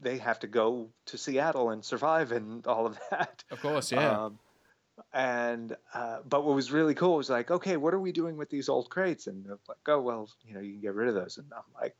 [0.02, 3.44] they have to go to Seattle and survive and all of that.
[3.50, 3.92] Of course.
[3.92, 4.26] Yeah.
[4.26, 4.40] Um,
[5.14, 8.50] and uh, but what was really cool was like, okay, what are we doing with
[8.50, 9.28] these old crates?
[9.28, 11.38] And they're like, oh well, you know, you can get rid of those.
[11.38, 11.96] And I'm like,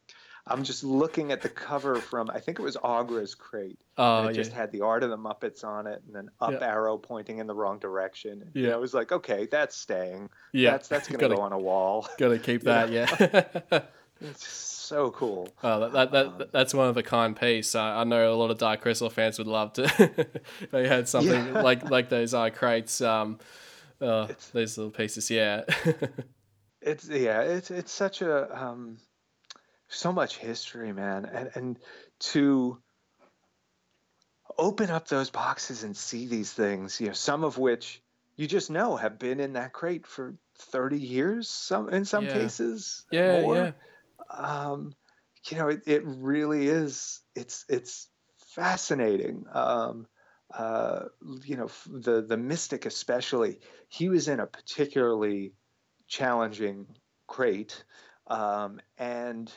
[0.48, 3.80] I'm just looking at the cover from I think it was Aughra's crate.
[3.98, 4.42] oh and it yeah.
[4.44, 6.68] just had the art of the Muppets on it, and an up Yeah.
[6.72, 8.42] arrow pointing in the wrong direction.
[8.44, 8.62] And, Yeah.
[8.62, 10.30] you know, it was like, okay, that's staying.
[10.54, 10.72] yeah.
[10.72, 12.08] that's that's gonna Gotta- go on a wall.
[12.18, 12.92] Gotta keep that.
[12.92, 13.82] Yeah.
[14.22, 15.50] It's so cool.
[15.64, 17.76] Oh, that, that, Um, that that's one of a kind piece.
[17.76, 20.28] Uh, I know a lot of Dark Crystal fans would love to.
[20.72, 21.62] they had something Yeah.
[21.62, 23.40] like like those uh, crates, um,
[24.02, 25.30] uh, those little pieces.
[25.30, 25.64] Yeah,
[26.82, 28.98] It's yeah, it's it's such a um,
[29.90, 31.80] so much history, man, and and
[32.32, 32.82] to
[34.58, 38.02] open up those boxes and see these things, you know, some of which
[38.36, 42.34] you just know have been in that crate for thirty years, some in some Yeah.
[42.34, 43.56] cases, yeah, more.
[43.56, 43.72] yeah.
[44.30, 44.94] Um,
[45.50, 47.22] you know, it, it really is.
[47.36, 48.10] It's it's
[48.56, 49.46] fascinating.
[49.54, 50.08] Um,
[50.54, 51.06] uh,
[51.44, 53.60] you know, the the mystic especially.
[53.90, 55.54] He was in a particularly
[56.08, 56.88] challenging
[57.28, 57.84] crate,
[58.28, 59.52] um, and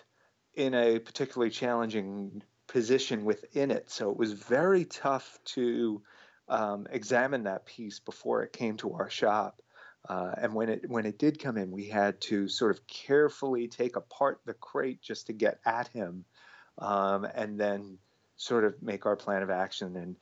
[0.54, 3.90] in a particularly challenging position within it.
[3.90, 6.02] So it was very tough to
[6.48, 9.62] um, examine that piece before it came to our shop.
[10.08, 13.68] Uh, and when it when it did come in, we had to sort of carefully
[13.68, 16.24] take apart the crate just to get at him,
[16.78, 17.98] um, and then
[18.36, 20.16] sort of make our plan of action and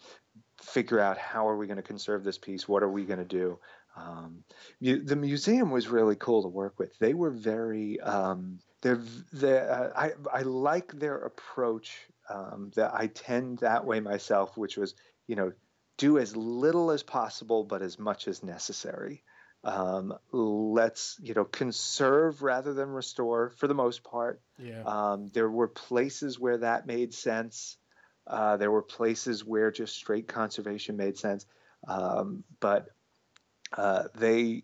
[0.61, 3.25] figure out how are we going to conserve this piece, what are we going to
[3.25, 3.59] do.
[3.97, 4.43] Um,
[4.81, 6.99] mu- the museum was really cool to work with.
[6.99, 9.01] They were very um, they're
[9.33, 11.97] they uh, I I like their approach.
[12.29, 14.97] Um, that I tend that way myself, which was
[15.29, 15.53] you know
[15.97, 19.23] do as little as possible but as much as necessary
[19.67, 24.83] um, let's you know conserve rather than restore for the most part Yeah.
[24.85, 27.77] um, there were places where that made sense
[28.29, 31.47] uh, there were places where just straight conservation made sense
[31.89, 32.87] um, but
[33.77, 34.63] uh, they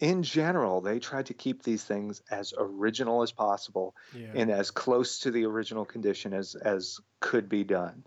[0.00, 4.28] in general they tried to keep these things as original as possible yeah.
[4.34, 8.04] and as close to the original condition as as could be done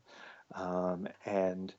[0.56, 1.74] um, and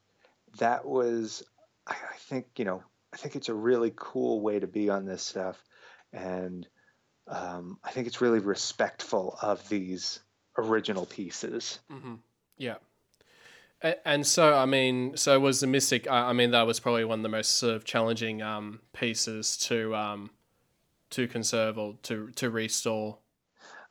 [0.59, 1.43] that was
[1.87, 5.05] I, I think you know I think it's a really cool way to be on
[5.05, 5.63] this stuff,
[6.13, 6.67] and
[7.27, 10.21] um, I think it's really respectful of these
[10.59, 11.79] original pieces.
[11.91, 12.17] hmm
[12.59, 12.77] Yeah.
[14.05, 16.07] And so, I mean, so was the Mystic?
[16.07, 19.57] I I mean, that was probably one of the most sort of challenging um, pieces
[19.69, 20.31] to um,
[21.11, 23.17] to conserve or to to restore.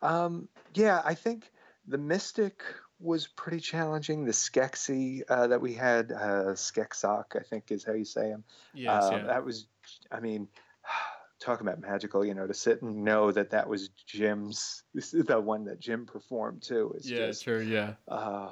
[0.04, 1.52] Um, yeah, I think
[1.88, 2.62] the Mystic
[3.00, 4.26] was pretty challenging.
[4.26, 8.44] The Skeksis uh, that we had, uh, skekZok, I think is how you say him.
[8.74, 9.24] Yes, Um, yeah.
[9.26, 9.68] That was,
[10.12, 10.48] I mean,
[11.40, 15.26] talking about magical, you know, to sit and know that that was Jim's, this is
[15.26, 16.94] the one that Jim performed too.
[16.98, 17.62] Is yeah, just, true.
[17.62, 17.94] Yeah.
[18.08, 18.52] uh,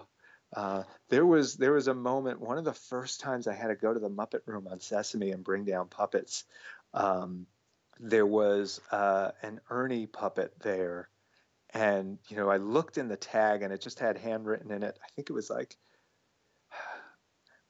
[0.56, 2.40] uh, there was there was a moment.
[2.40, 5.32] One of the first times I had to go to the Muppet Room on Sesame
[5.32, 6.46] and bring down puppets.
[6.94, 7.48] Um,
[8.00, 11.10] there was uh, an Ernie puppet there,
[11.78, 14.98] and you know I looked in the tag and it just had handwritten in it.
[15.04, 15.76] I think it was like,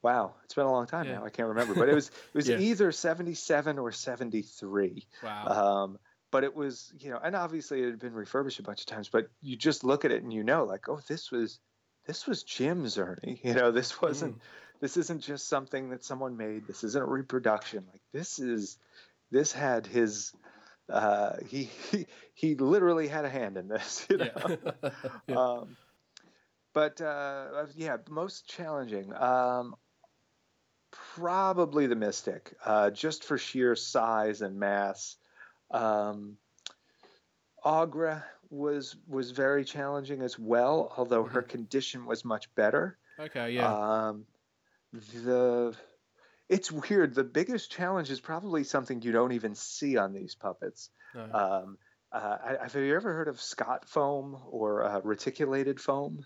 [0.01, 1.15] wow, it's been a long time Yeah.
[1.19, 1.25] now.
[1.25, 2.59] I can't remember, but it was it was Yeah.
[2.59, 5.07] either seventy seven or seventy three.
[5.23, 5.45] Wow.
[5.47, 8.85] Um, but it was, you know, and obviously it had been refurbished a bunch of
[8.87, 11.59] times, but you just look at it and you know, like, oh, this was
[12.05, 13.39] this was Jim's Ernie.
[13.43, 14.37] You know, this wasn't.
[14.37, 14.41] Mm.
[14.79, 16.67] This isn't just something that someone made.
[16.67, 17.85] This isn't a reproduction.
[17.91, 18.77] Like this is.
[19.31, 20.31] This had his.
[20.89, 24.05] Uh, he, he he literally had a hand in this.
[24.09, 24.57] You know?
[24.83, 24.89] Yeah.
[25.27, 25.35] Yeah.
[25.35, 25.77] Um,
[26.73, 29.13] but uh, yeah, most challenging.
[29.13, 29.75] Um,
[31.15, 35.17] probably the Mystic, uh, just for sheer size and mass.
[35.71, 36.37] Um,
[37.65, 42.97] Aughra was was very challenging as well, although her condition was much better.
[43.19, 44.07] okay, yeah.
[44.07, 44.25] Um,
[44.91, 45.75] the
[46.49, 47.15] it's weird.
[47.15, 50.89] The biggest challenge is probably something you don't even see on these puppets.
[51.13, 51.23] No.
[51.33, 51.77] Um,
[52.11, 56.25] uh, have you ever heard of Scott foam or uh, reticulated foam?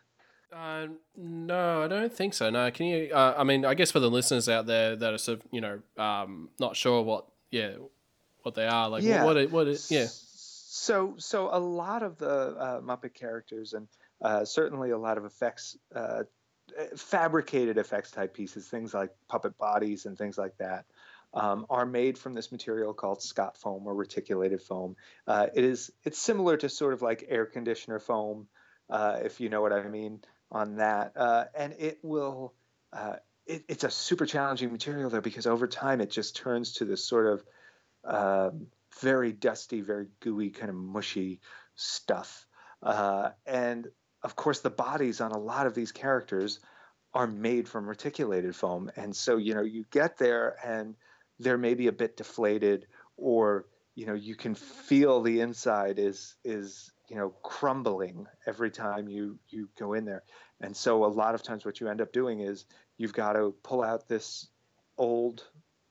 [0.55, 2.49] Uh, no, I don't think so.
[2.49, 3.13] No, can you?
[3.13, 5.62] Uh, I mean, I guess for the listeners out there that are sort of, you
[5.62, 7.71] know, um, not sure what, yeah,
[8.43, 9.23] what they are, like, Yeah.
[9.23, 13.88] what, it, what, it, yeah, So, so a lot of the uh, Muppet characters, and
[14.21, 16.23] uh, certainly a lot of effects, uh,
[16.95, 20.86] fabricated effects type pieces, things like puppet bodies and things like that,
[21.34, 24.95] um, are made from this material called Scott foam or reticulated foam.
[25.27, 28.47] Uh, it is it's similar to sort of like air conditioner foam,
[28.89, 32.53] uh, if you know what I mean on that, uh, and it will.
[32.91, 36.86] Uh, it, it's a super challenging material though because over time it just turns to
[36.86, 37.43] this sort of
[38.03, 38.67] um,
[38.99, 41.39] very dusty, very gooey, kind of mushy
[41.75, 42.45] stuff.
[42.84, 43.88] Uh, and
[44.23, 46.60] of course, the bodies on a lot of these characters
[47.13, 48.91] are made from reticulated foam.
[48.95, 50.95] And so, you know, you get there and
[51.39, 56.91] they're maybe a bit deflated or, you know, you can feel the inside is, is,
[57.10, 60.23] you know, crumbling every time you, you go in there.
[60.62, 62.65] And so a lot of times what you end up doing is
[62.97, 64.47] you've got to pull out this
[64.97, 65.43] old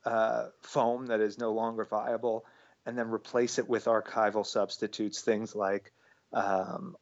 [0.07, 2.47] uh, foam that is no longer viable
[2.87, 5.93] and then replace it with archival substitutes, things like
[6.33, 6.97] um,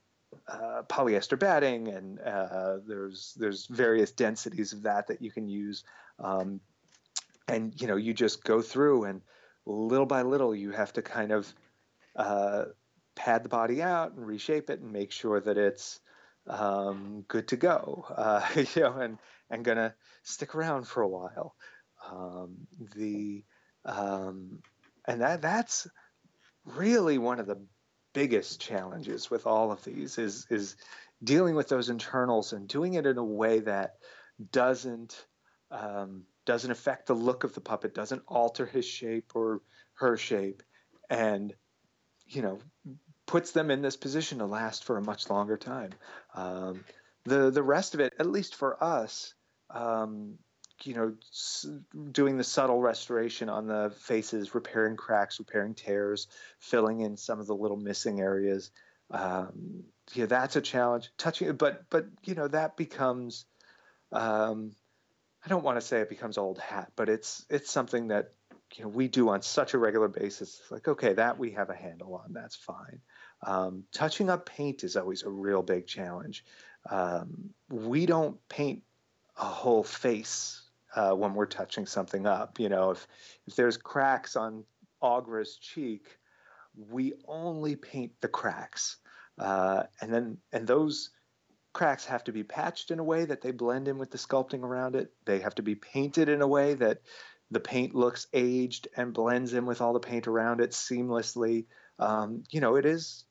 [0.49, 5.85] uh, polyester batting, and uh, there's there's various densities of that that you can use,
[6.19, 6.61] um,
[7.47, 9.21] and you know you just go through and
[9.67, 11.53] little by little you have to kind of
[12.17, 12.65] uh,
[13.15, 16.01] pad the body out and reshape it and make sure that it's
[16.47, 19.19] um, good to go, uh, you know, and
[19.51, 21.55] and gonna stick around for a while.
[22.11, 23.45] Um, the
[23.85, 24.63] um,
[25.07, 25.87] and that that's
[26.65, 27.61] really one of the
[28.19, 30.75] biggest challenges with all of these is is
[31.23, 33.95] dealing with those internals and doing it in a way that
[34.51, 35.25] doesn't
[35.71, 39.61] um, doesn't affect the look of the puppet, doesn't alter his shape or
[39.95, 40.65] her shape,
[41.09, 41.55] and
[42.27, 42.59] you know
[43.25, 45.91] puts them in this position to last for a much longer time.
[46.35, 46.85] Um,
[47.25, 49.33] the the rest of it, at least for us,
[49.71, 50.39] um,
[50.85, 51.15] you know,
[52.13, 57.47] doing the subtle restoration on the faces, repairing cracks, repairing tears, filling in some of
[57.47, 58.71] the little missing areas.
[59.11, 61.11] Um, yeah, that's a challenge.
[61.19, 63.45] Touching, but but you know that becomes.
[64.13, 64.73] Um,
[65.45, 68.33] I don't want to say it becomes old hat, but it's it's something that
[68.75, 70.61] you know we do on such a regular basis.
[70.63, 72.33] It's like okay, that we have a handle on.
[72.33, 73.01] That's fine.
[73.43, 76.45] Um, touching up paint is always a real big challenge.
[76.91, 78.83] Um, we don't paint
[79.37, 80.68] a whole face
[80.99, 82.59] uh, when we're touching something up.
[82.59, 83.07] You know, if
[83.47, 84.65] if there's cracks on
[85.01, 86.19] Aughra's cheek,
[86.77, 88.97] we only paint the cracks,
[89.39, 91.11] uh, and then and those
[91.73, 94.65] cracks have to be patched in a way that they blend in with the sculpting
[94.65, 95.13] around it.
[95.25, 97.03] They have to be painted in a way that
[97.53, 101.67] the paint looks aged and blends in with all the paint around it seamlessly.
[102.01, 103.25] Um, you know, it is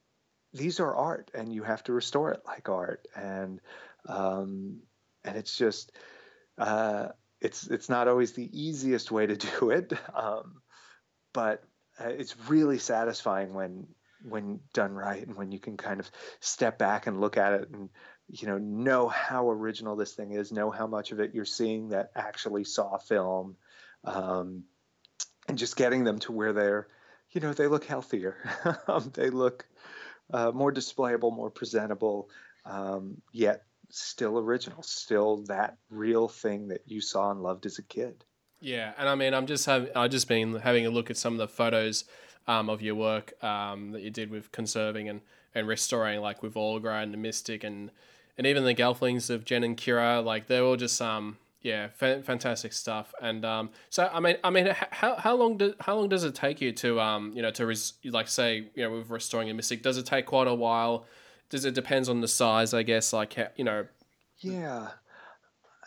[0.53, 3.59] these are art, and you have to restore it like art, and
[4.05, 4.77] um,
[5.25, 5.91] and it's just
[6.57, 7.09] uh,
[7.41, 10.61] it's it's not always the easiest way to do it, um,
[11.33, 11.63] but
[11.99, 13.87] uh, it's really satisfying when
[14.23, 17.69] when done right and when you can kind of step back and look at it
[17.71, 17.89] and
[18.27, 21.89] you know know how original this thing is, know how much of it you're seeing
[21.89, 23.55] that actually saw film,
[24.03, 24.63] um,
[25.47, 26.87] and just getting them to where they're
[27.31, 28.37] you know they look healthier,
[29.13, 29.65] they look
[30.33, 32.29] uh, more displayable, more presentable,
[32.65, 37.83] um, yet still original, still that real thing that you saw and loved as a
[37.83, 38.23] kid.
[38.59, 41.33] Yeah, and I mean, I'm just having I just been having a look at some
[41.33, 42.05] of the photos
[42.47, 45.21] um, of your work um, that you did with conserving and,
[45.53, 47.91] and restoring, like with Aughra and the Mystic and
[48.37, 50.23] and even the Gelflings of Jen and Kira.
[50.23, 53.13] Like they're all just um yeah, fa- fantastic stuff.
[53.21, 56.33] And um, so I mean, I mean, how how long do how long does it
[56.33, 59.53] take you to um you know to res- like say you know with restoring a
[59.53, 59.83] Mystic?
[59.83, 61.05] Does it take quite a while?
[61.49, 63.13] Does it depends on the size, I guess?
[63.13, 63.87] Like you know,
[64.39, 64.91] Yeah.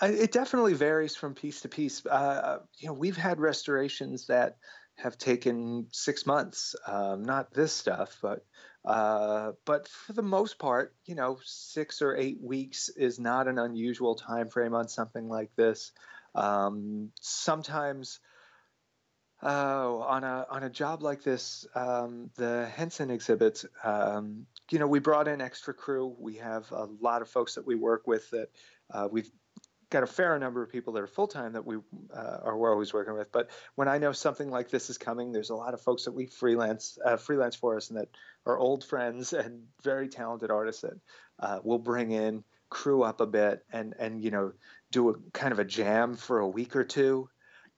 [0.03, 2.05] It definitely varies from piece to piece.
[2.07, 4.57] Uh, you know, we've had restorations that
[4.97, 6.75] have taken six months.
[6.87, 8.47] Um, not this stuff, but
[8.83, 13.59] Uh, but for the most part, you know, six or eight weeks is not an
[13.59, 15.93] unusual time frame on something like this.
[16.35, 18.21] Um, sometimes
[19.43, 24.87] Oh, on a on a job like this, um, the Henson exhibits, um, you know,
[24.87, 26.15] we brought in extra crew.
[26.19, 28.51] We have a lot of folks that we work with that
[28.93, 29.31] uh, we've
[29.89, 31.77] got a fair number of people that are full time that we
[32.15, 33.33] uh, are we're always working with.
[33.33, 36.13] But when I know something like this is coming, there's a lot of folks that
[36.13, 38.09] we freelance uh, freelance for us and that
[38.45, 41.01] are old friends and very talented artists that
[41.39, 44.53] uh, will bring in crew up a bit and and you know
[44.93, 47.29] do a kind of a jam for a week or two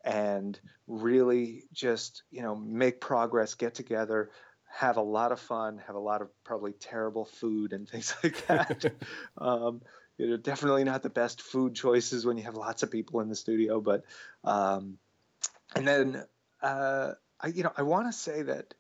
[0.05, 4.31] and really just you know make progress get together
[4.71, 8.47] have a lot of fun have a lot of probably terrible food and things like
[8.47, 8.93] that.
[9.39, 9.83] Um,
[10.19, 13.29] you know definitely not the best food choices when you have lots of people in
[13.29, 14.05] the studio but
[14.45, 14.99] um,
[15.75, 16.25] and then
[16.63, 18.75] uh, I, you know i want to say that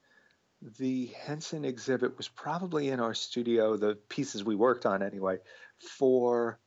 [0.78, 5.38] the henson exhibit was probably in our studio the pieces we worked on anyway
[5.98, 6.60] for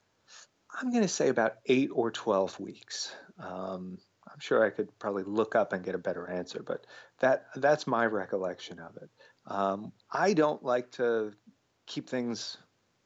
[0.82, 3.14] i'm going to say about eight or 12 weeks.
[3.40, 3.98] Um,
[4.36, 6.86] I'm sure I could probably look up and get a better answer, but
[7.20, 9.10] that that's my recollection of it.
[9.48, 11.32] Um, I don't like to
[11.88, 12.58] keep things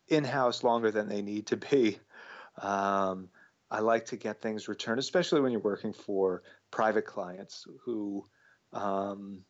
[0.08, 2.00] in house longer than they need to be.
[2.60, 3.30] Um,
[3.70, 8.26] I like to get things returned, especially when you're working for private clients who,
[8.74, 9.44] um,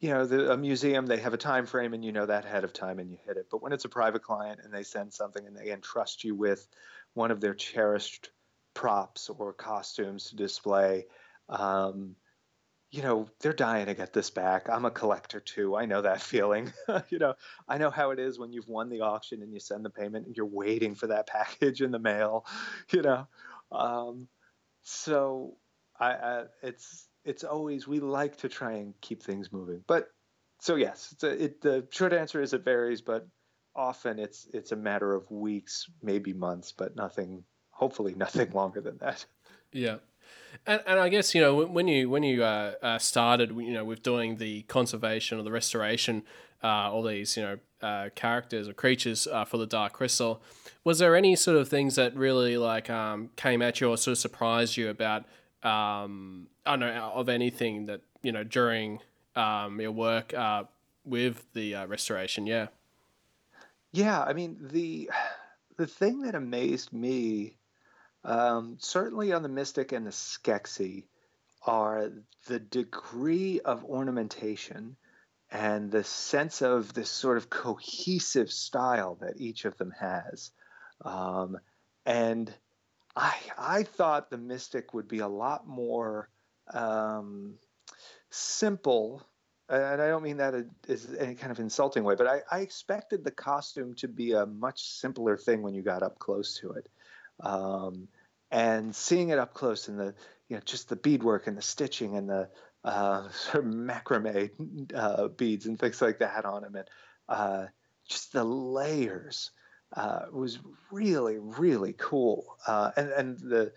[0.00, 2.64] you know, the, a museum they have a time frame and you know that ahead
[2.64, 3.46] of time and you hit it.
[3.48, 6.66] But when it's a private client and they send something and they entrust you with
[7.14, 8.30] one of their cherished
[8.74, 11.06] props or costumes to display.
[11.48, 12.16] Um,
[12.90, 14.68] you know, they're dying to get this back.
[14.68, 15.76] I'm a collector too.
[15.76, 16.72] I know that feeling.
[17.08, 17.34] you know,
[17.66, 20.26] I know how it is when you've won the auction and you send the payment
[20.26, 22.46] and you're waiting for that package in the mail.
[22.92, 23.26] You know,
[23.72, 24.28] um,
[24.82, 25.56] so
[25.98, 29.82] I, I, it's it's always we like to try and keep things moving.
[29.86, 30.08] But
[30.60, 33.26] so yes, a, it, the short answer is it varies, but
[33.74, 37.44] often it's it's a matter of weeks, maybe months, but nothing
[37.82, 39.26] hopefully nothing longer than that.
[39.72, 39.96] Yeah.
[40.66, 43.84] And, and I guess you know when you when you uh, uh, started you know
[43.84, 46.22] with doing the conservation or the restoration
[46.62, 50.40] uh, all these you know uh, characters or creatures uh, for the Dark Crystal,
[50.84, 54.12] was there any sort of things that really like um, came at you or sort
[54.12, 55.24] of surprised you about
[55.64, 59.00] um, I don't know of anything that you know during
[59.34, 60.64] um, your work uh,
[61.04, 62.46] with the restoration?
[62.46, 62.68] Yeah.
[63.92, 65.10] Yeah, I mean the
[65.76, 67.56] the thing that amazed me
[68.24, 71.04] um, certainly on the Mystic and the Skeksis
[71.66, 72.10] are
[72.46, 74.96] the degree of ornamentation
[75.50, 80.50] and the sense of this sort of cohesive style that each of them has.
[81.04, 81.58] Um,
[82.06, 82.52] and
[83.14, 86.30] I, I thought the Mystic would be a lot more
[86.72, 87.54] um,
[88.30, 89.22] simple.
[89.68, 90.54] And I don't mean that
[90.88, 94.46] as any kind of insulting way, but I, I expected the costume to be a
[94.46, 96.88] much simpler thing when you got up close to it.
[97.40, 98.08] Um,
[98.50, 100.14] and seeing it up close and the
[100.48, 102.48] you know just the beadwork and the stitching and the
[102.84, 106.88] uh, sort of macrame uh, beads and things like that on them and
[107.28, 107.66] uh,
[108.08, 109.50] just the layers
[109.96, 110.58] uh, was
[110.90, 113.72] really really cool uh, and and the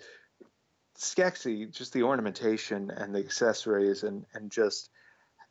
[0.98, 4.90] Skeksis, just the ornamentation and the accessories and and just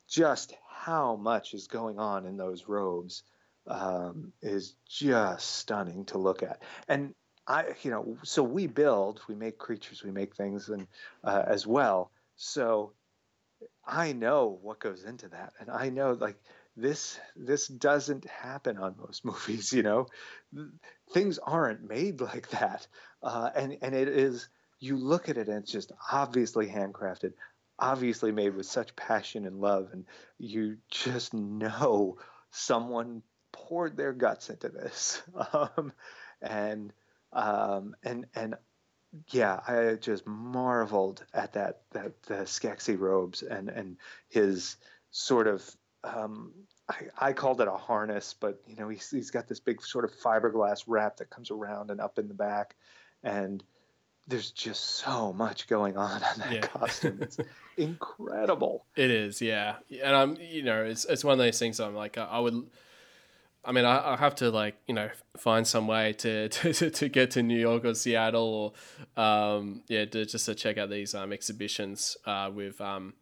[0.07, 3.23] just how much is going on in those robes
[3.67, 6.61] um, is just stunning to look at.
[6.87, 7.13] And
[7.47, 10.87] I, you know, so we build, we make creatures, we make things, and
[11.23, 12.11] uh, as well.
[12.35, 12.93] So
[13.85, 16.37] I know what goes into that, and I know like
[16.75, 19.71] this this doesn't happen on most movies.
[19.71, 20.07] You know,
[21.13, 22.87] things aren't made like that,
[23.21, 24.49] uh, and and it is.
[24.79, 27.33] You look at it and it's just obviously handcrafted,
[27.79, 30.05] obviously made with such passion and love, and
[30.37, 32.17] you just know
[32.51, 33.23] someone
[33.53, 35.21] poured their guts into this,
[35.53, 35.93] um,
[36.41, 36.91] and
[37.35, 38.55] um, and and
[39.29, 43.97] yeah, I just marveled at that that the Skeksis robes and and
[44.29, 44.77] his
[45.11, 45.63] sort of
[46.03, 46.53] um,
[46.89, 50.05] I, I, called it a harness, but you know he's he's got this big sort
[50.05, 52.75] of fiberglass wrap that comes around and up in the back,
[53.23, 53.63] and
[54.27, 56.61] there's just so much going on on that yeah.
[56.61, 57.19] costume.
[57.21, 57.37] It's
[57.77, 58.85] incredible.
[58.95, 62.17] It is, yeah, and I'm you know it's it's one of those things I'm like
[62.17, 62.69] I, I would
[63.65, 67.31] I mean, I, have to like you know find some way to, to, to get
[67.31, 68.73] to New York or Seattle
[69.17, 73.13] or um, yeah, to, just to check out these um, exhibitions uh, with um,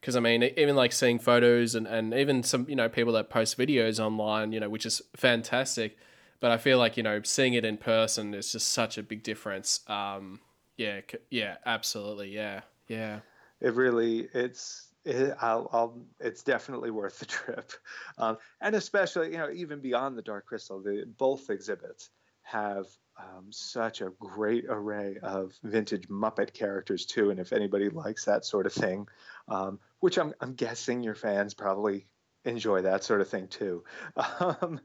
[0.00, 3.30] because I mean even like seeing photos and, and even some you know people that
[3.30, 5.98] post videos online, you know, which is fantastic,
[6.40, 9.22] but I feel like you know seeing it in person is just such a big
[9.22, 9.80] difference.
[9.88, 10.40] Um,
[10.76, 13.20] yeah, yeah, absolutely, yeah, yeah.
[13.60, 17.72] It really it's it, I'll, I'll, it's definitely worth the trip,
[18.18, 22.10] um, and especially you know even beyond the Dark Crystal, the both exhibits
[22.42, 22.86] have
[23.18, 27.30] um, such a great array of vintage Muppet characters too.
[27.30, 29.08] And if anybody likes that sort of thing,
[29.48, 32.06] um, which I'm, I'm guessing your fans probably
[32.44, 33.84] enjoy that sort of thing too.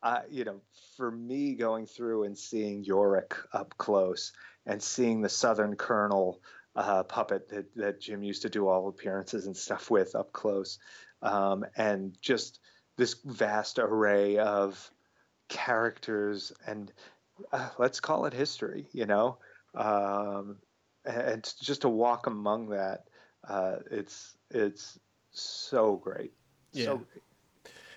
[0.00, 0.60] Uh, you know,
[0.96, 4.32] for me going through and seeing Yorick up close
[4.64, 6.40] and seeing the Southern Colonel
[6.78, 10.78] uh, puppet that, that Jim used to do all appearances and stuff with up close,
[11.22, 12.60] um, and just
[12.96, 14.90] this vast array of
[15.48, 16.92] characters and
[17.52, 19.38] uh, let's call it history, you know,
[19.74, 20.56] um,
[21.04, 23.04] and just to walk among that,
[23.48, 24.98] uh, it's it's
[25.30, 26.32] so great.
[26.72, 26.84] Yeah.
[26.84, 26.96] So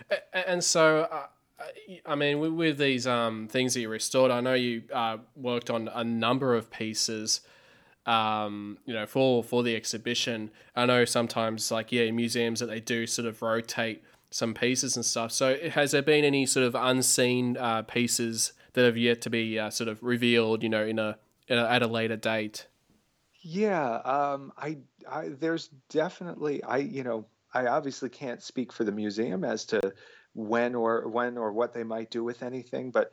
[0.10, 0.22] great.
[0.34, 1.28] And so, uh,
[2.06, 5.70] I mean, with, with these um, things that you restored, I know you uh, worked
[5.70, 7.42] on a number of pieces.
[8.06, 12.80] Um, you know, for for the exhibition, I know sometimes like yeah, museums that they
[12.80, 15.32] do sort of rotate some pieces and stuff.
[15.32, 19.60] So, has there been any sort of unseen uh, pieces that have yet to be
[19.60, 20.64] uh, sort of revealed?
[20.64, 22.68] You know, in a, in a at a later date.
[23.44, 24.78] Yeah, um, I,
[25.10, 29.94] I there's definitely I you know I obviously can't speak for the museum as to
[30.34, 33.12] when or when or what they might do with anything, but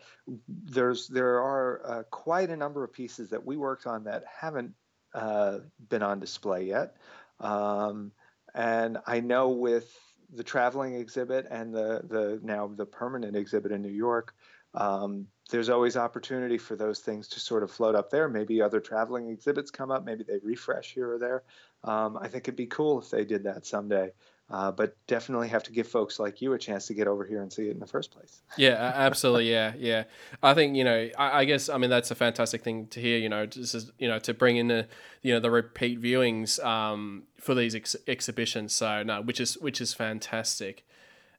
[0.49, 4.75] there's there are uh, quite a number of pieces that we worked on that haven't
[5.15, 5.59] uh,
[5.89, 6.97] been on display yet,
[7.41, 8.13] um,
[8.55, 9.93] and I know with
[10.33, 14.35] the traveling exhibit and the the now the permanent exhibit in New York,
[14.75, 18.29] um, there's always opportunity for those things to sort of float up there.
[18.29, 21.43] Maybe other traveling exhibits come up, maybe they refresh here or there.
[21.85, 24.13] Um, I think it'd be cool if they did that someday.
[24.51, 27.43] Uh, but definitely have to give folks like you a chance to get over here
[27.43, 28.41] and see it in the first place.
[28.57, 29.51] Yeah, absolutely.
[29.51, 30.05] Yeah, yeah.
[30.43, 31.11] I think you know.
[31.19, 33.19] I, I, guess I mean that's a fantastic thing to hear.
[33.19, 34.89] You know, just you know to bring in the
[35.21, 38.73] you know the repeat viewings um, for these ex- exhibitions.
[38.73, 40.87] So no, which is which is fantastic.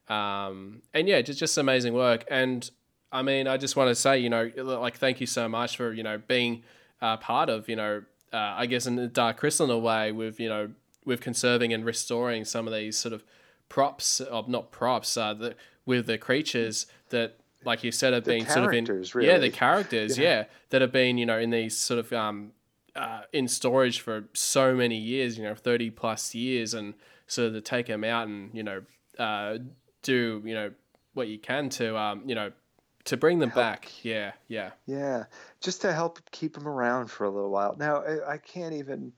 [0.08, 2.24] Um, and yeah, just just amazing work.
[2.30, 2.70] And
[3.10, 5.92] I mean, I just want to say, you know, like thank you so much for
[5.92, 6.62] you know being
[7.02, 8.02] uh, part of you know,
[8.32, 10.70] uh, I guess in the Dark Crystal in a way with you know
[11.04, 13.24] with conserving and restoring some of these sort of
[13.68, 15.54] props, of not props, uh, the,
[15.86, 18.84] with the creatures that, like you said, have the been sort of in
[19.14, 19.28] really.
[19.28, 20.24] yeah the characters Yeah.
[20.28, 20.44] yeah.
[20.70, 22.52] that have been you know in these sort of um,
[22.96, 26.94] uh, in storage for so many years, you know, thirty plus years, and
[27.26, 28.82] so to take them out and you know
[29.18, 29.58] uh,
[30.02, 30.70] do you know
[31.14, 32.50] what you can to um, you know
[33.04, 33.90] to bring them back.
[34.04, 34.70] Yeah, yeah.
[34.86, 35.24] Yeah,
[35.60, 37.74] just to help keep them around for a little while.
[37.78, 39.12] Now, I, I can't even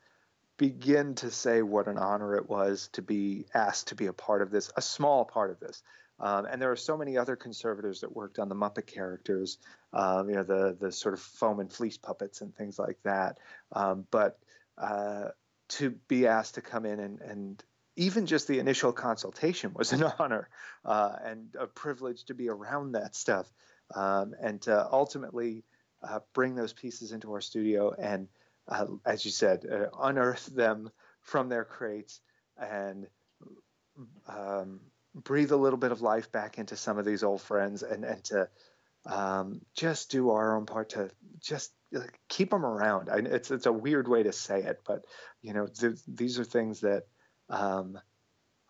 [0.56, 4.42] begin to say what an honor it was to be asked to be a part
[4.42, 5.82] of this, a small part of this.
[6.20, 9.58] Um, and there are so many other conservators that worked on the Muppet characters,
[9.92, 13.38] um, you know, the the sort of foam and fleece puppets and things like that.
[13.72, 14.38] Um, but
[14.78, 15.28] uh,
[15.68, 17.64] to be asked to come in and, and
[17.96, 20.48] even just the initial consultation was an honor
[20.84, 23.50] uh, and a privilege to be around that stuff
[23.94, 25.64] um, and to ultimately
[26.02, 28.28] uh, bring those pieces into our studio and
[28.68, 30.90] uh, as you said, uh, unearth them
[31.20, 32.20] from their crates
[32.56, 33.06] and
[34.28, 34.80] um,
[35.14, 38.24] breathe a little bit of life back into some of these old friends and, and
[38.24, 38.48] to
[39.06, 41.10] um, just do our own part to
[41.40, 41.72] just
[42.28, 43.08] keep them around.
[43.10, 45.04] I, it's, it's a weird way to say it, but
[45.42, 47.06] you know, th- these are things that
[47.50, 47.98] um,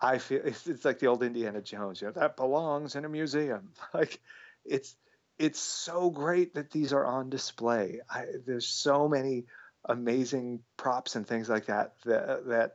[0.00, 3.08] I feel it's, it's like the old Indiana Jones, you know, that belongs in a
[3.08, 3.72] museum.
[3.94, 4.20] Like
[4.64, 4.96] it's,
[5.38, 8.00] it's so great that these are on display.
[8.08, 9.44] I, there's so many
[9.84, 12.74] amazing props and things like that that, that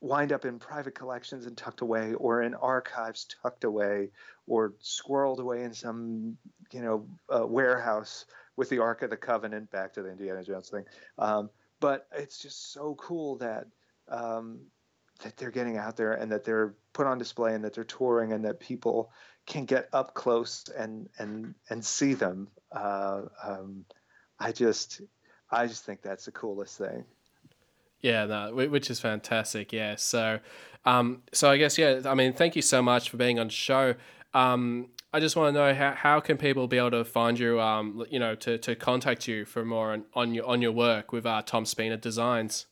[0.00, 4.08] wind up in private collections and tucked away or in archives tucked away
[4.46, 6.38] or squirreled away in some
[6.72, 8.24] you know uh, warehouse
[8.56, 10.84] with the ark of the covenant back to the indiana jones thing.
[11.18, 13.66] Um, but it's just so cool that
[14.08, 14.60] um,
[15.22, 18.32] that they're getting out there and that they're put on display and that they're touring
[18.32, 19.10] and that people
[19.46, 22.48] can get up close and and and see them.
[22.72, 23.84] Uh, um,
[24.38, 25.02] i just
[25.52, 27.04] I just think that's the coolest thing.
[28.00, 29.72] Yeah, no, which is fantastic.
[29.72, 30.40] Yeah, so,
[30.86, 32.00] um, so I guess yeah.
[32.06, 33.94] I mean, thank you so much for being on the show.
[34.32, 37.60] Um, I just want to know how, how can people be able to find you,
[37.60, 41.12] um, you know, to, to contact you for more on, on your on your work
[41.12, 42.66] with uh, Tom Spina Designs.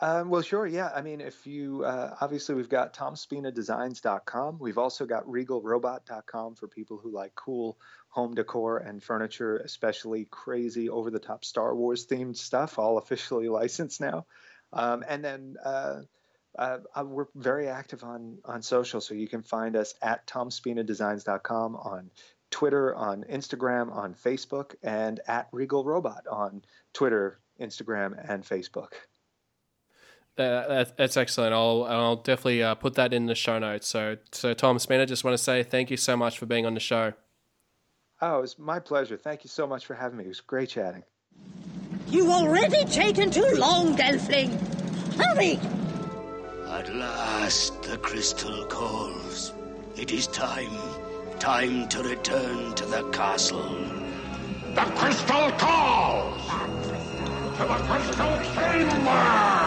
[0.00, 0.66] Um, well, sure.
[0.66, 0.90] Yeah.
[0.94, 4.58] I mean, if you uh, obviously we've got tomspinadesigns.com.
[4.60, 7.78] We've also got regalrobot.com for people who like cool
[8.08, 13.48] home decor and furniture, especially crazy over the top Star Wars themed stuff, all officially
[13.48, 14.26] licensed now.
[14.72, 16.02] Um, and then uh,
[16.56, 21.76] uh, uh, we're very active on on social, so you can find us at tomspinadesigns.com
[21.76, 22.10] on
[22.50, 28.92] Twitter, on Instagram, on Facebook, and at Regal Robot on Twitter, Instagram, and Facebook.
[30.38, 31.52] That, that, that's excellent.
[31.52, 33.88] I'll I'll definitely uh, put that in the show notes.
[33.88, 36.74] So so Tom Spina, just want to say thank you so much for being on
[36.74, 37.12] the show.
[38.20, 39.16] Oh, it was my pleasure.
[39.16, 40.24] Thank you so much for having me.
[40.24, 41.02] It was great chatting.
[42.06, 44.50] You've already taken too long, Gelfling.
[45.16, 45.58] Hurry!
[46.68, 49.52] At last, the crystal calls.
[49.96, 50.70] It is time.
[51.40, 53.76] Time to return to the castle.
[54.74, 56.46] The crystal calls!
[57.56, 59.57] To the crystal chamber!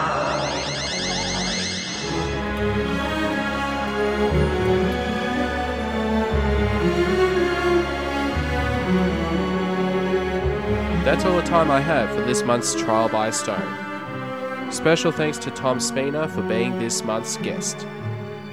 [11.04, 14.70] That's all the time I have for this month's Trial by Stone.
[14.70, 17.86] Special thanks to Tom Spina for being this month's guest.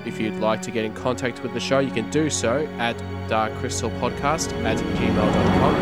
[0.04, 2.98] If you'd like to get in contact with the show, you can do so at
[3.30, 5.74] darkcrystalpodcast at gmail.com.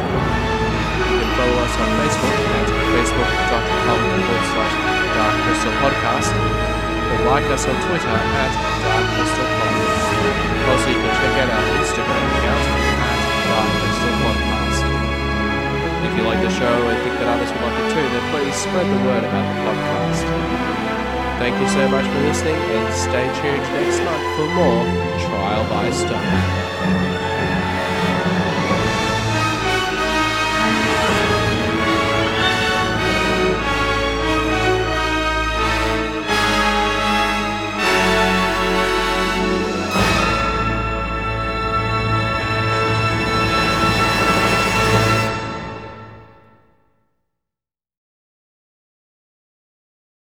[1.08, 2.68] You can follow us on Facebook at
[3.00, 4.76] facebook.com forward slash
[5.16, 8.52] darkcrystalpodcast or like us on Twitter at
[8.84, 10.68] darkcrystalpodcast.
[10.68, 12.77] Also, you can check out our Instagram account
[16.18, 18.88] you like the show and think that others would like it too, then please spread
[18.90, 20.26] the word about the podcast.
[21.38, 24.84] Thank you so much for listening and stay tuned next month for more
[25.30, 27.37] Trial by Stone.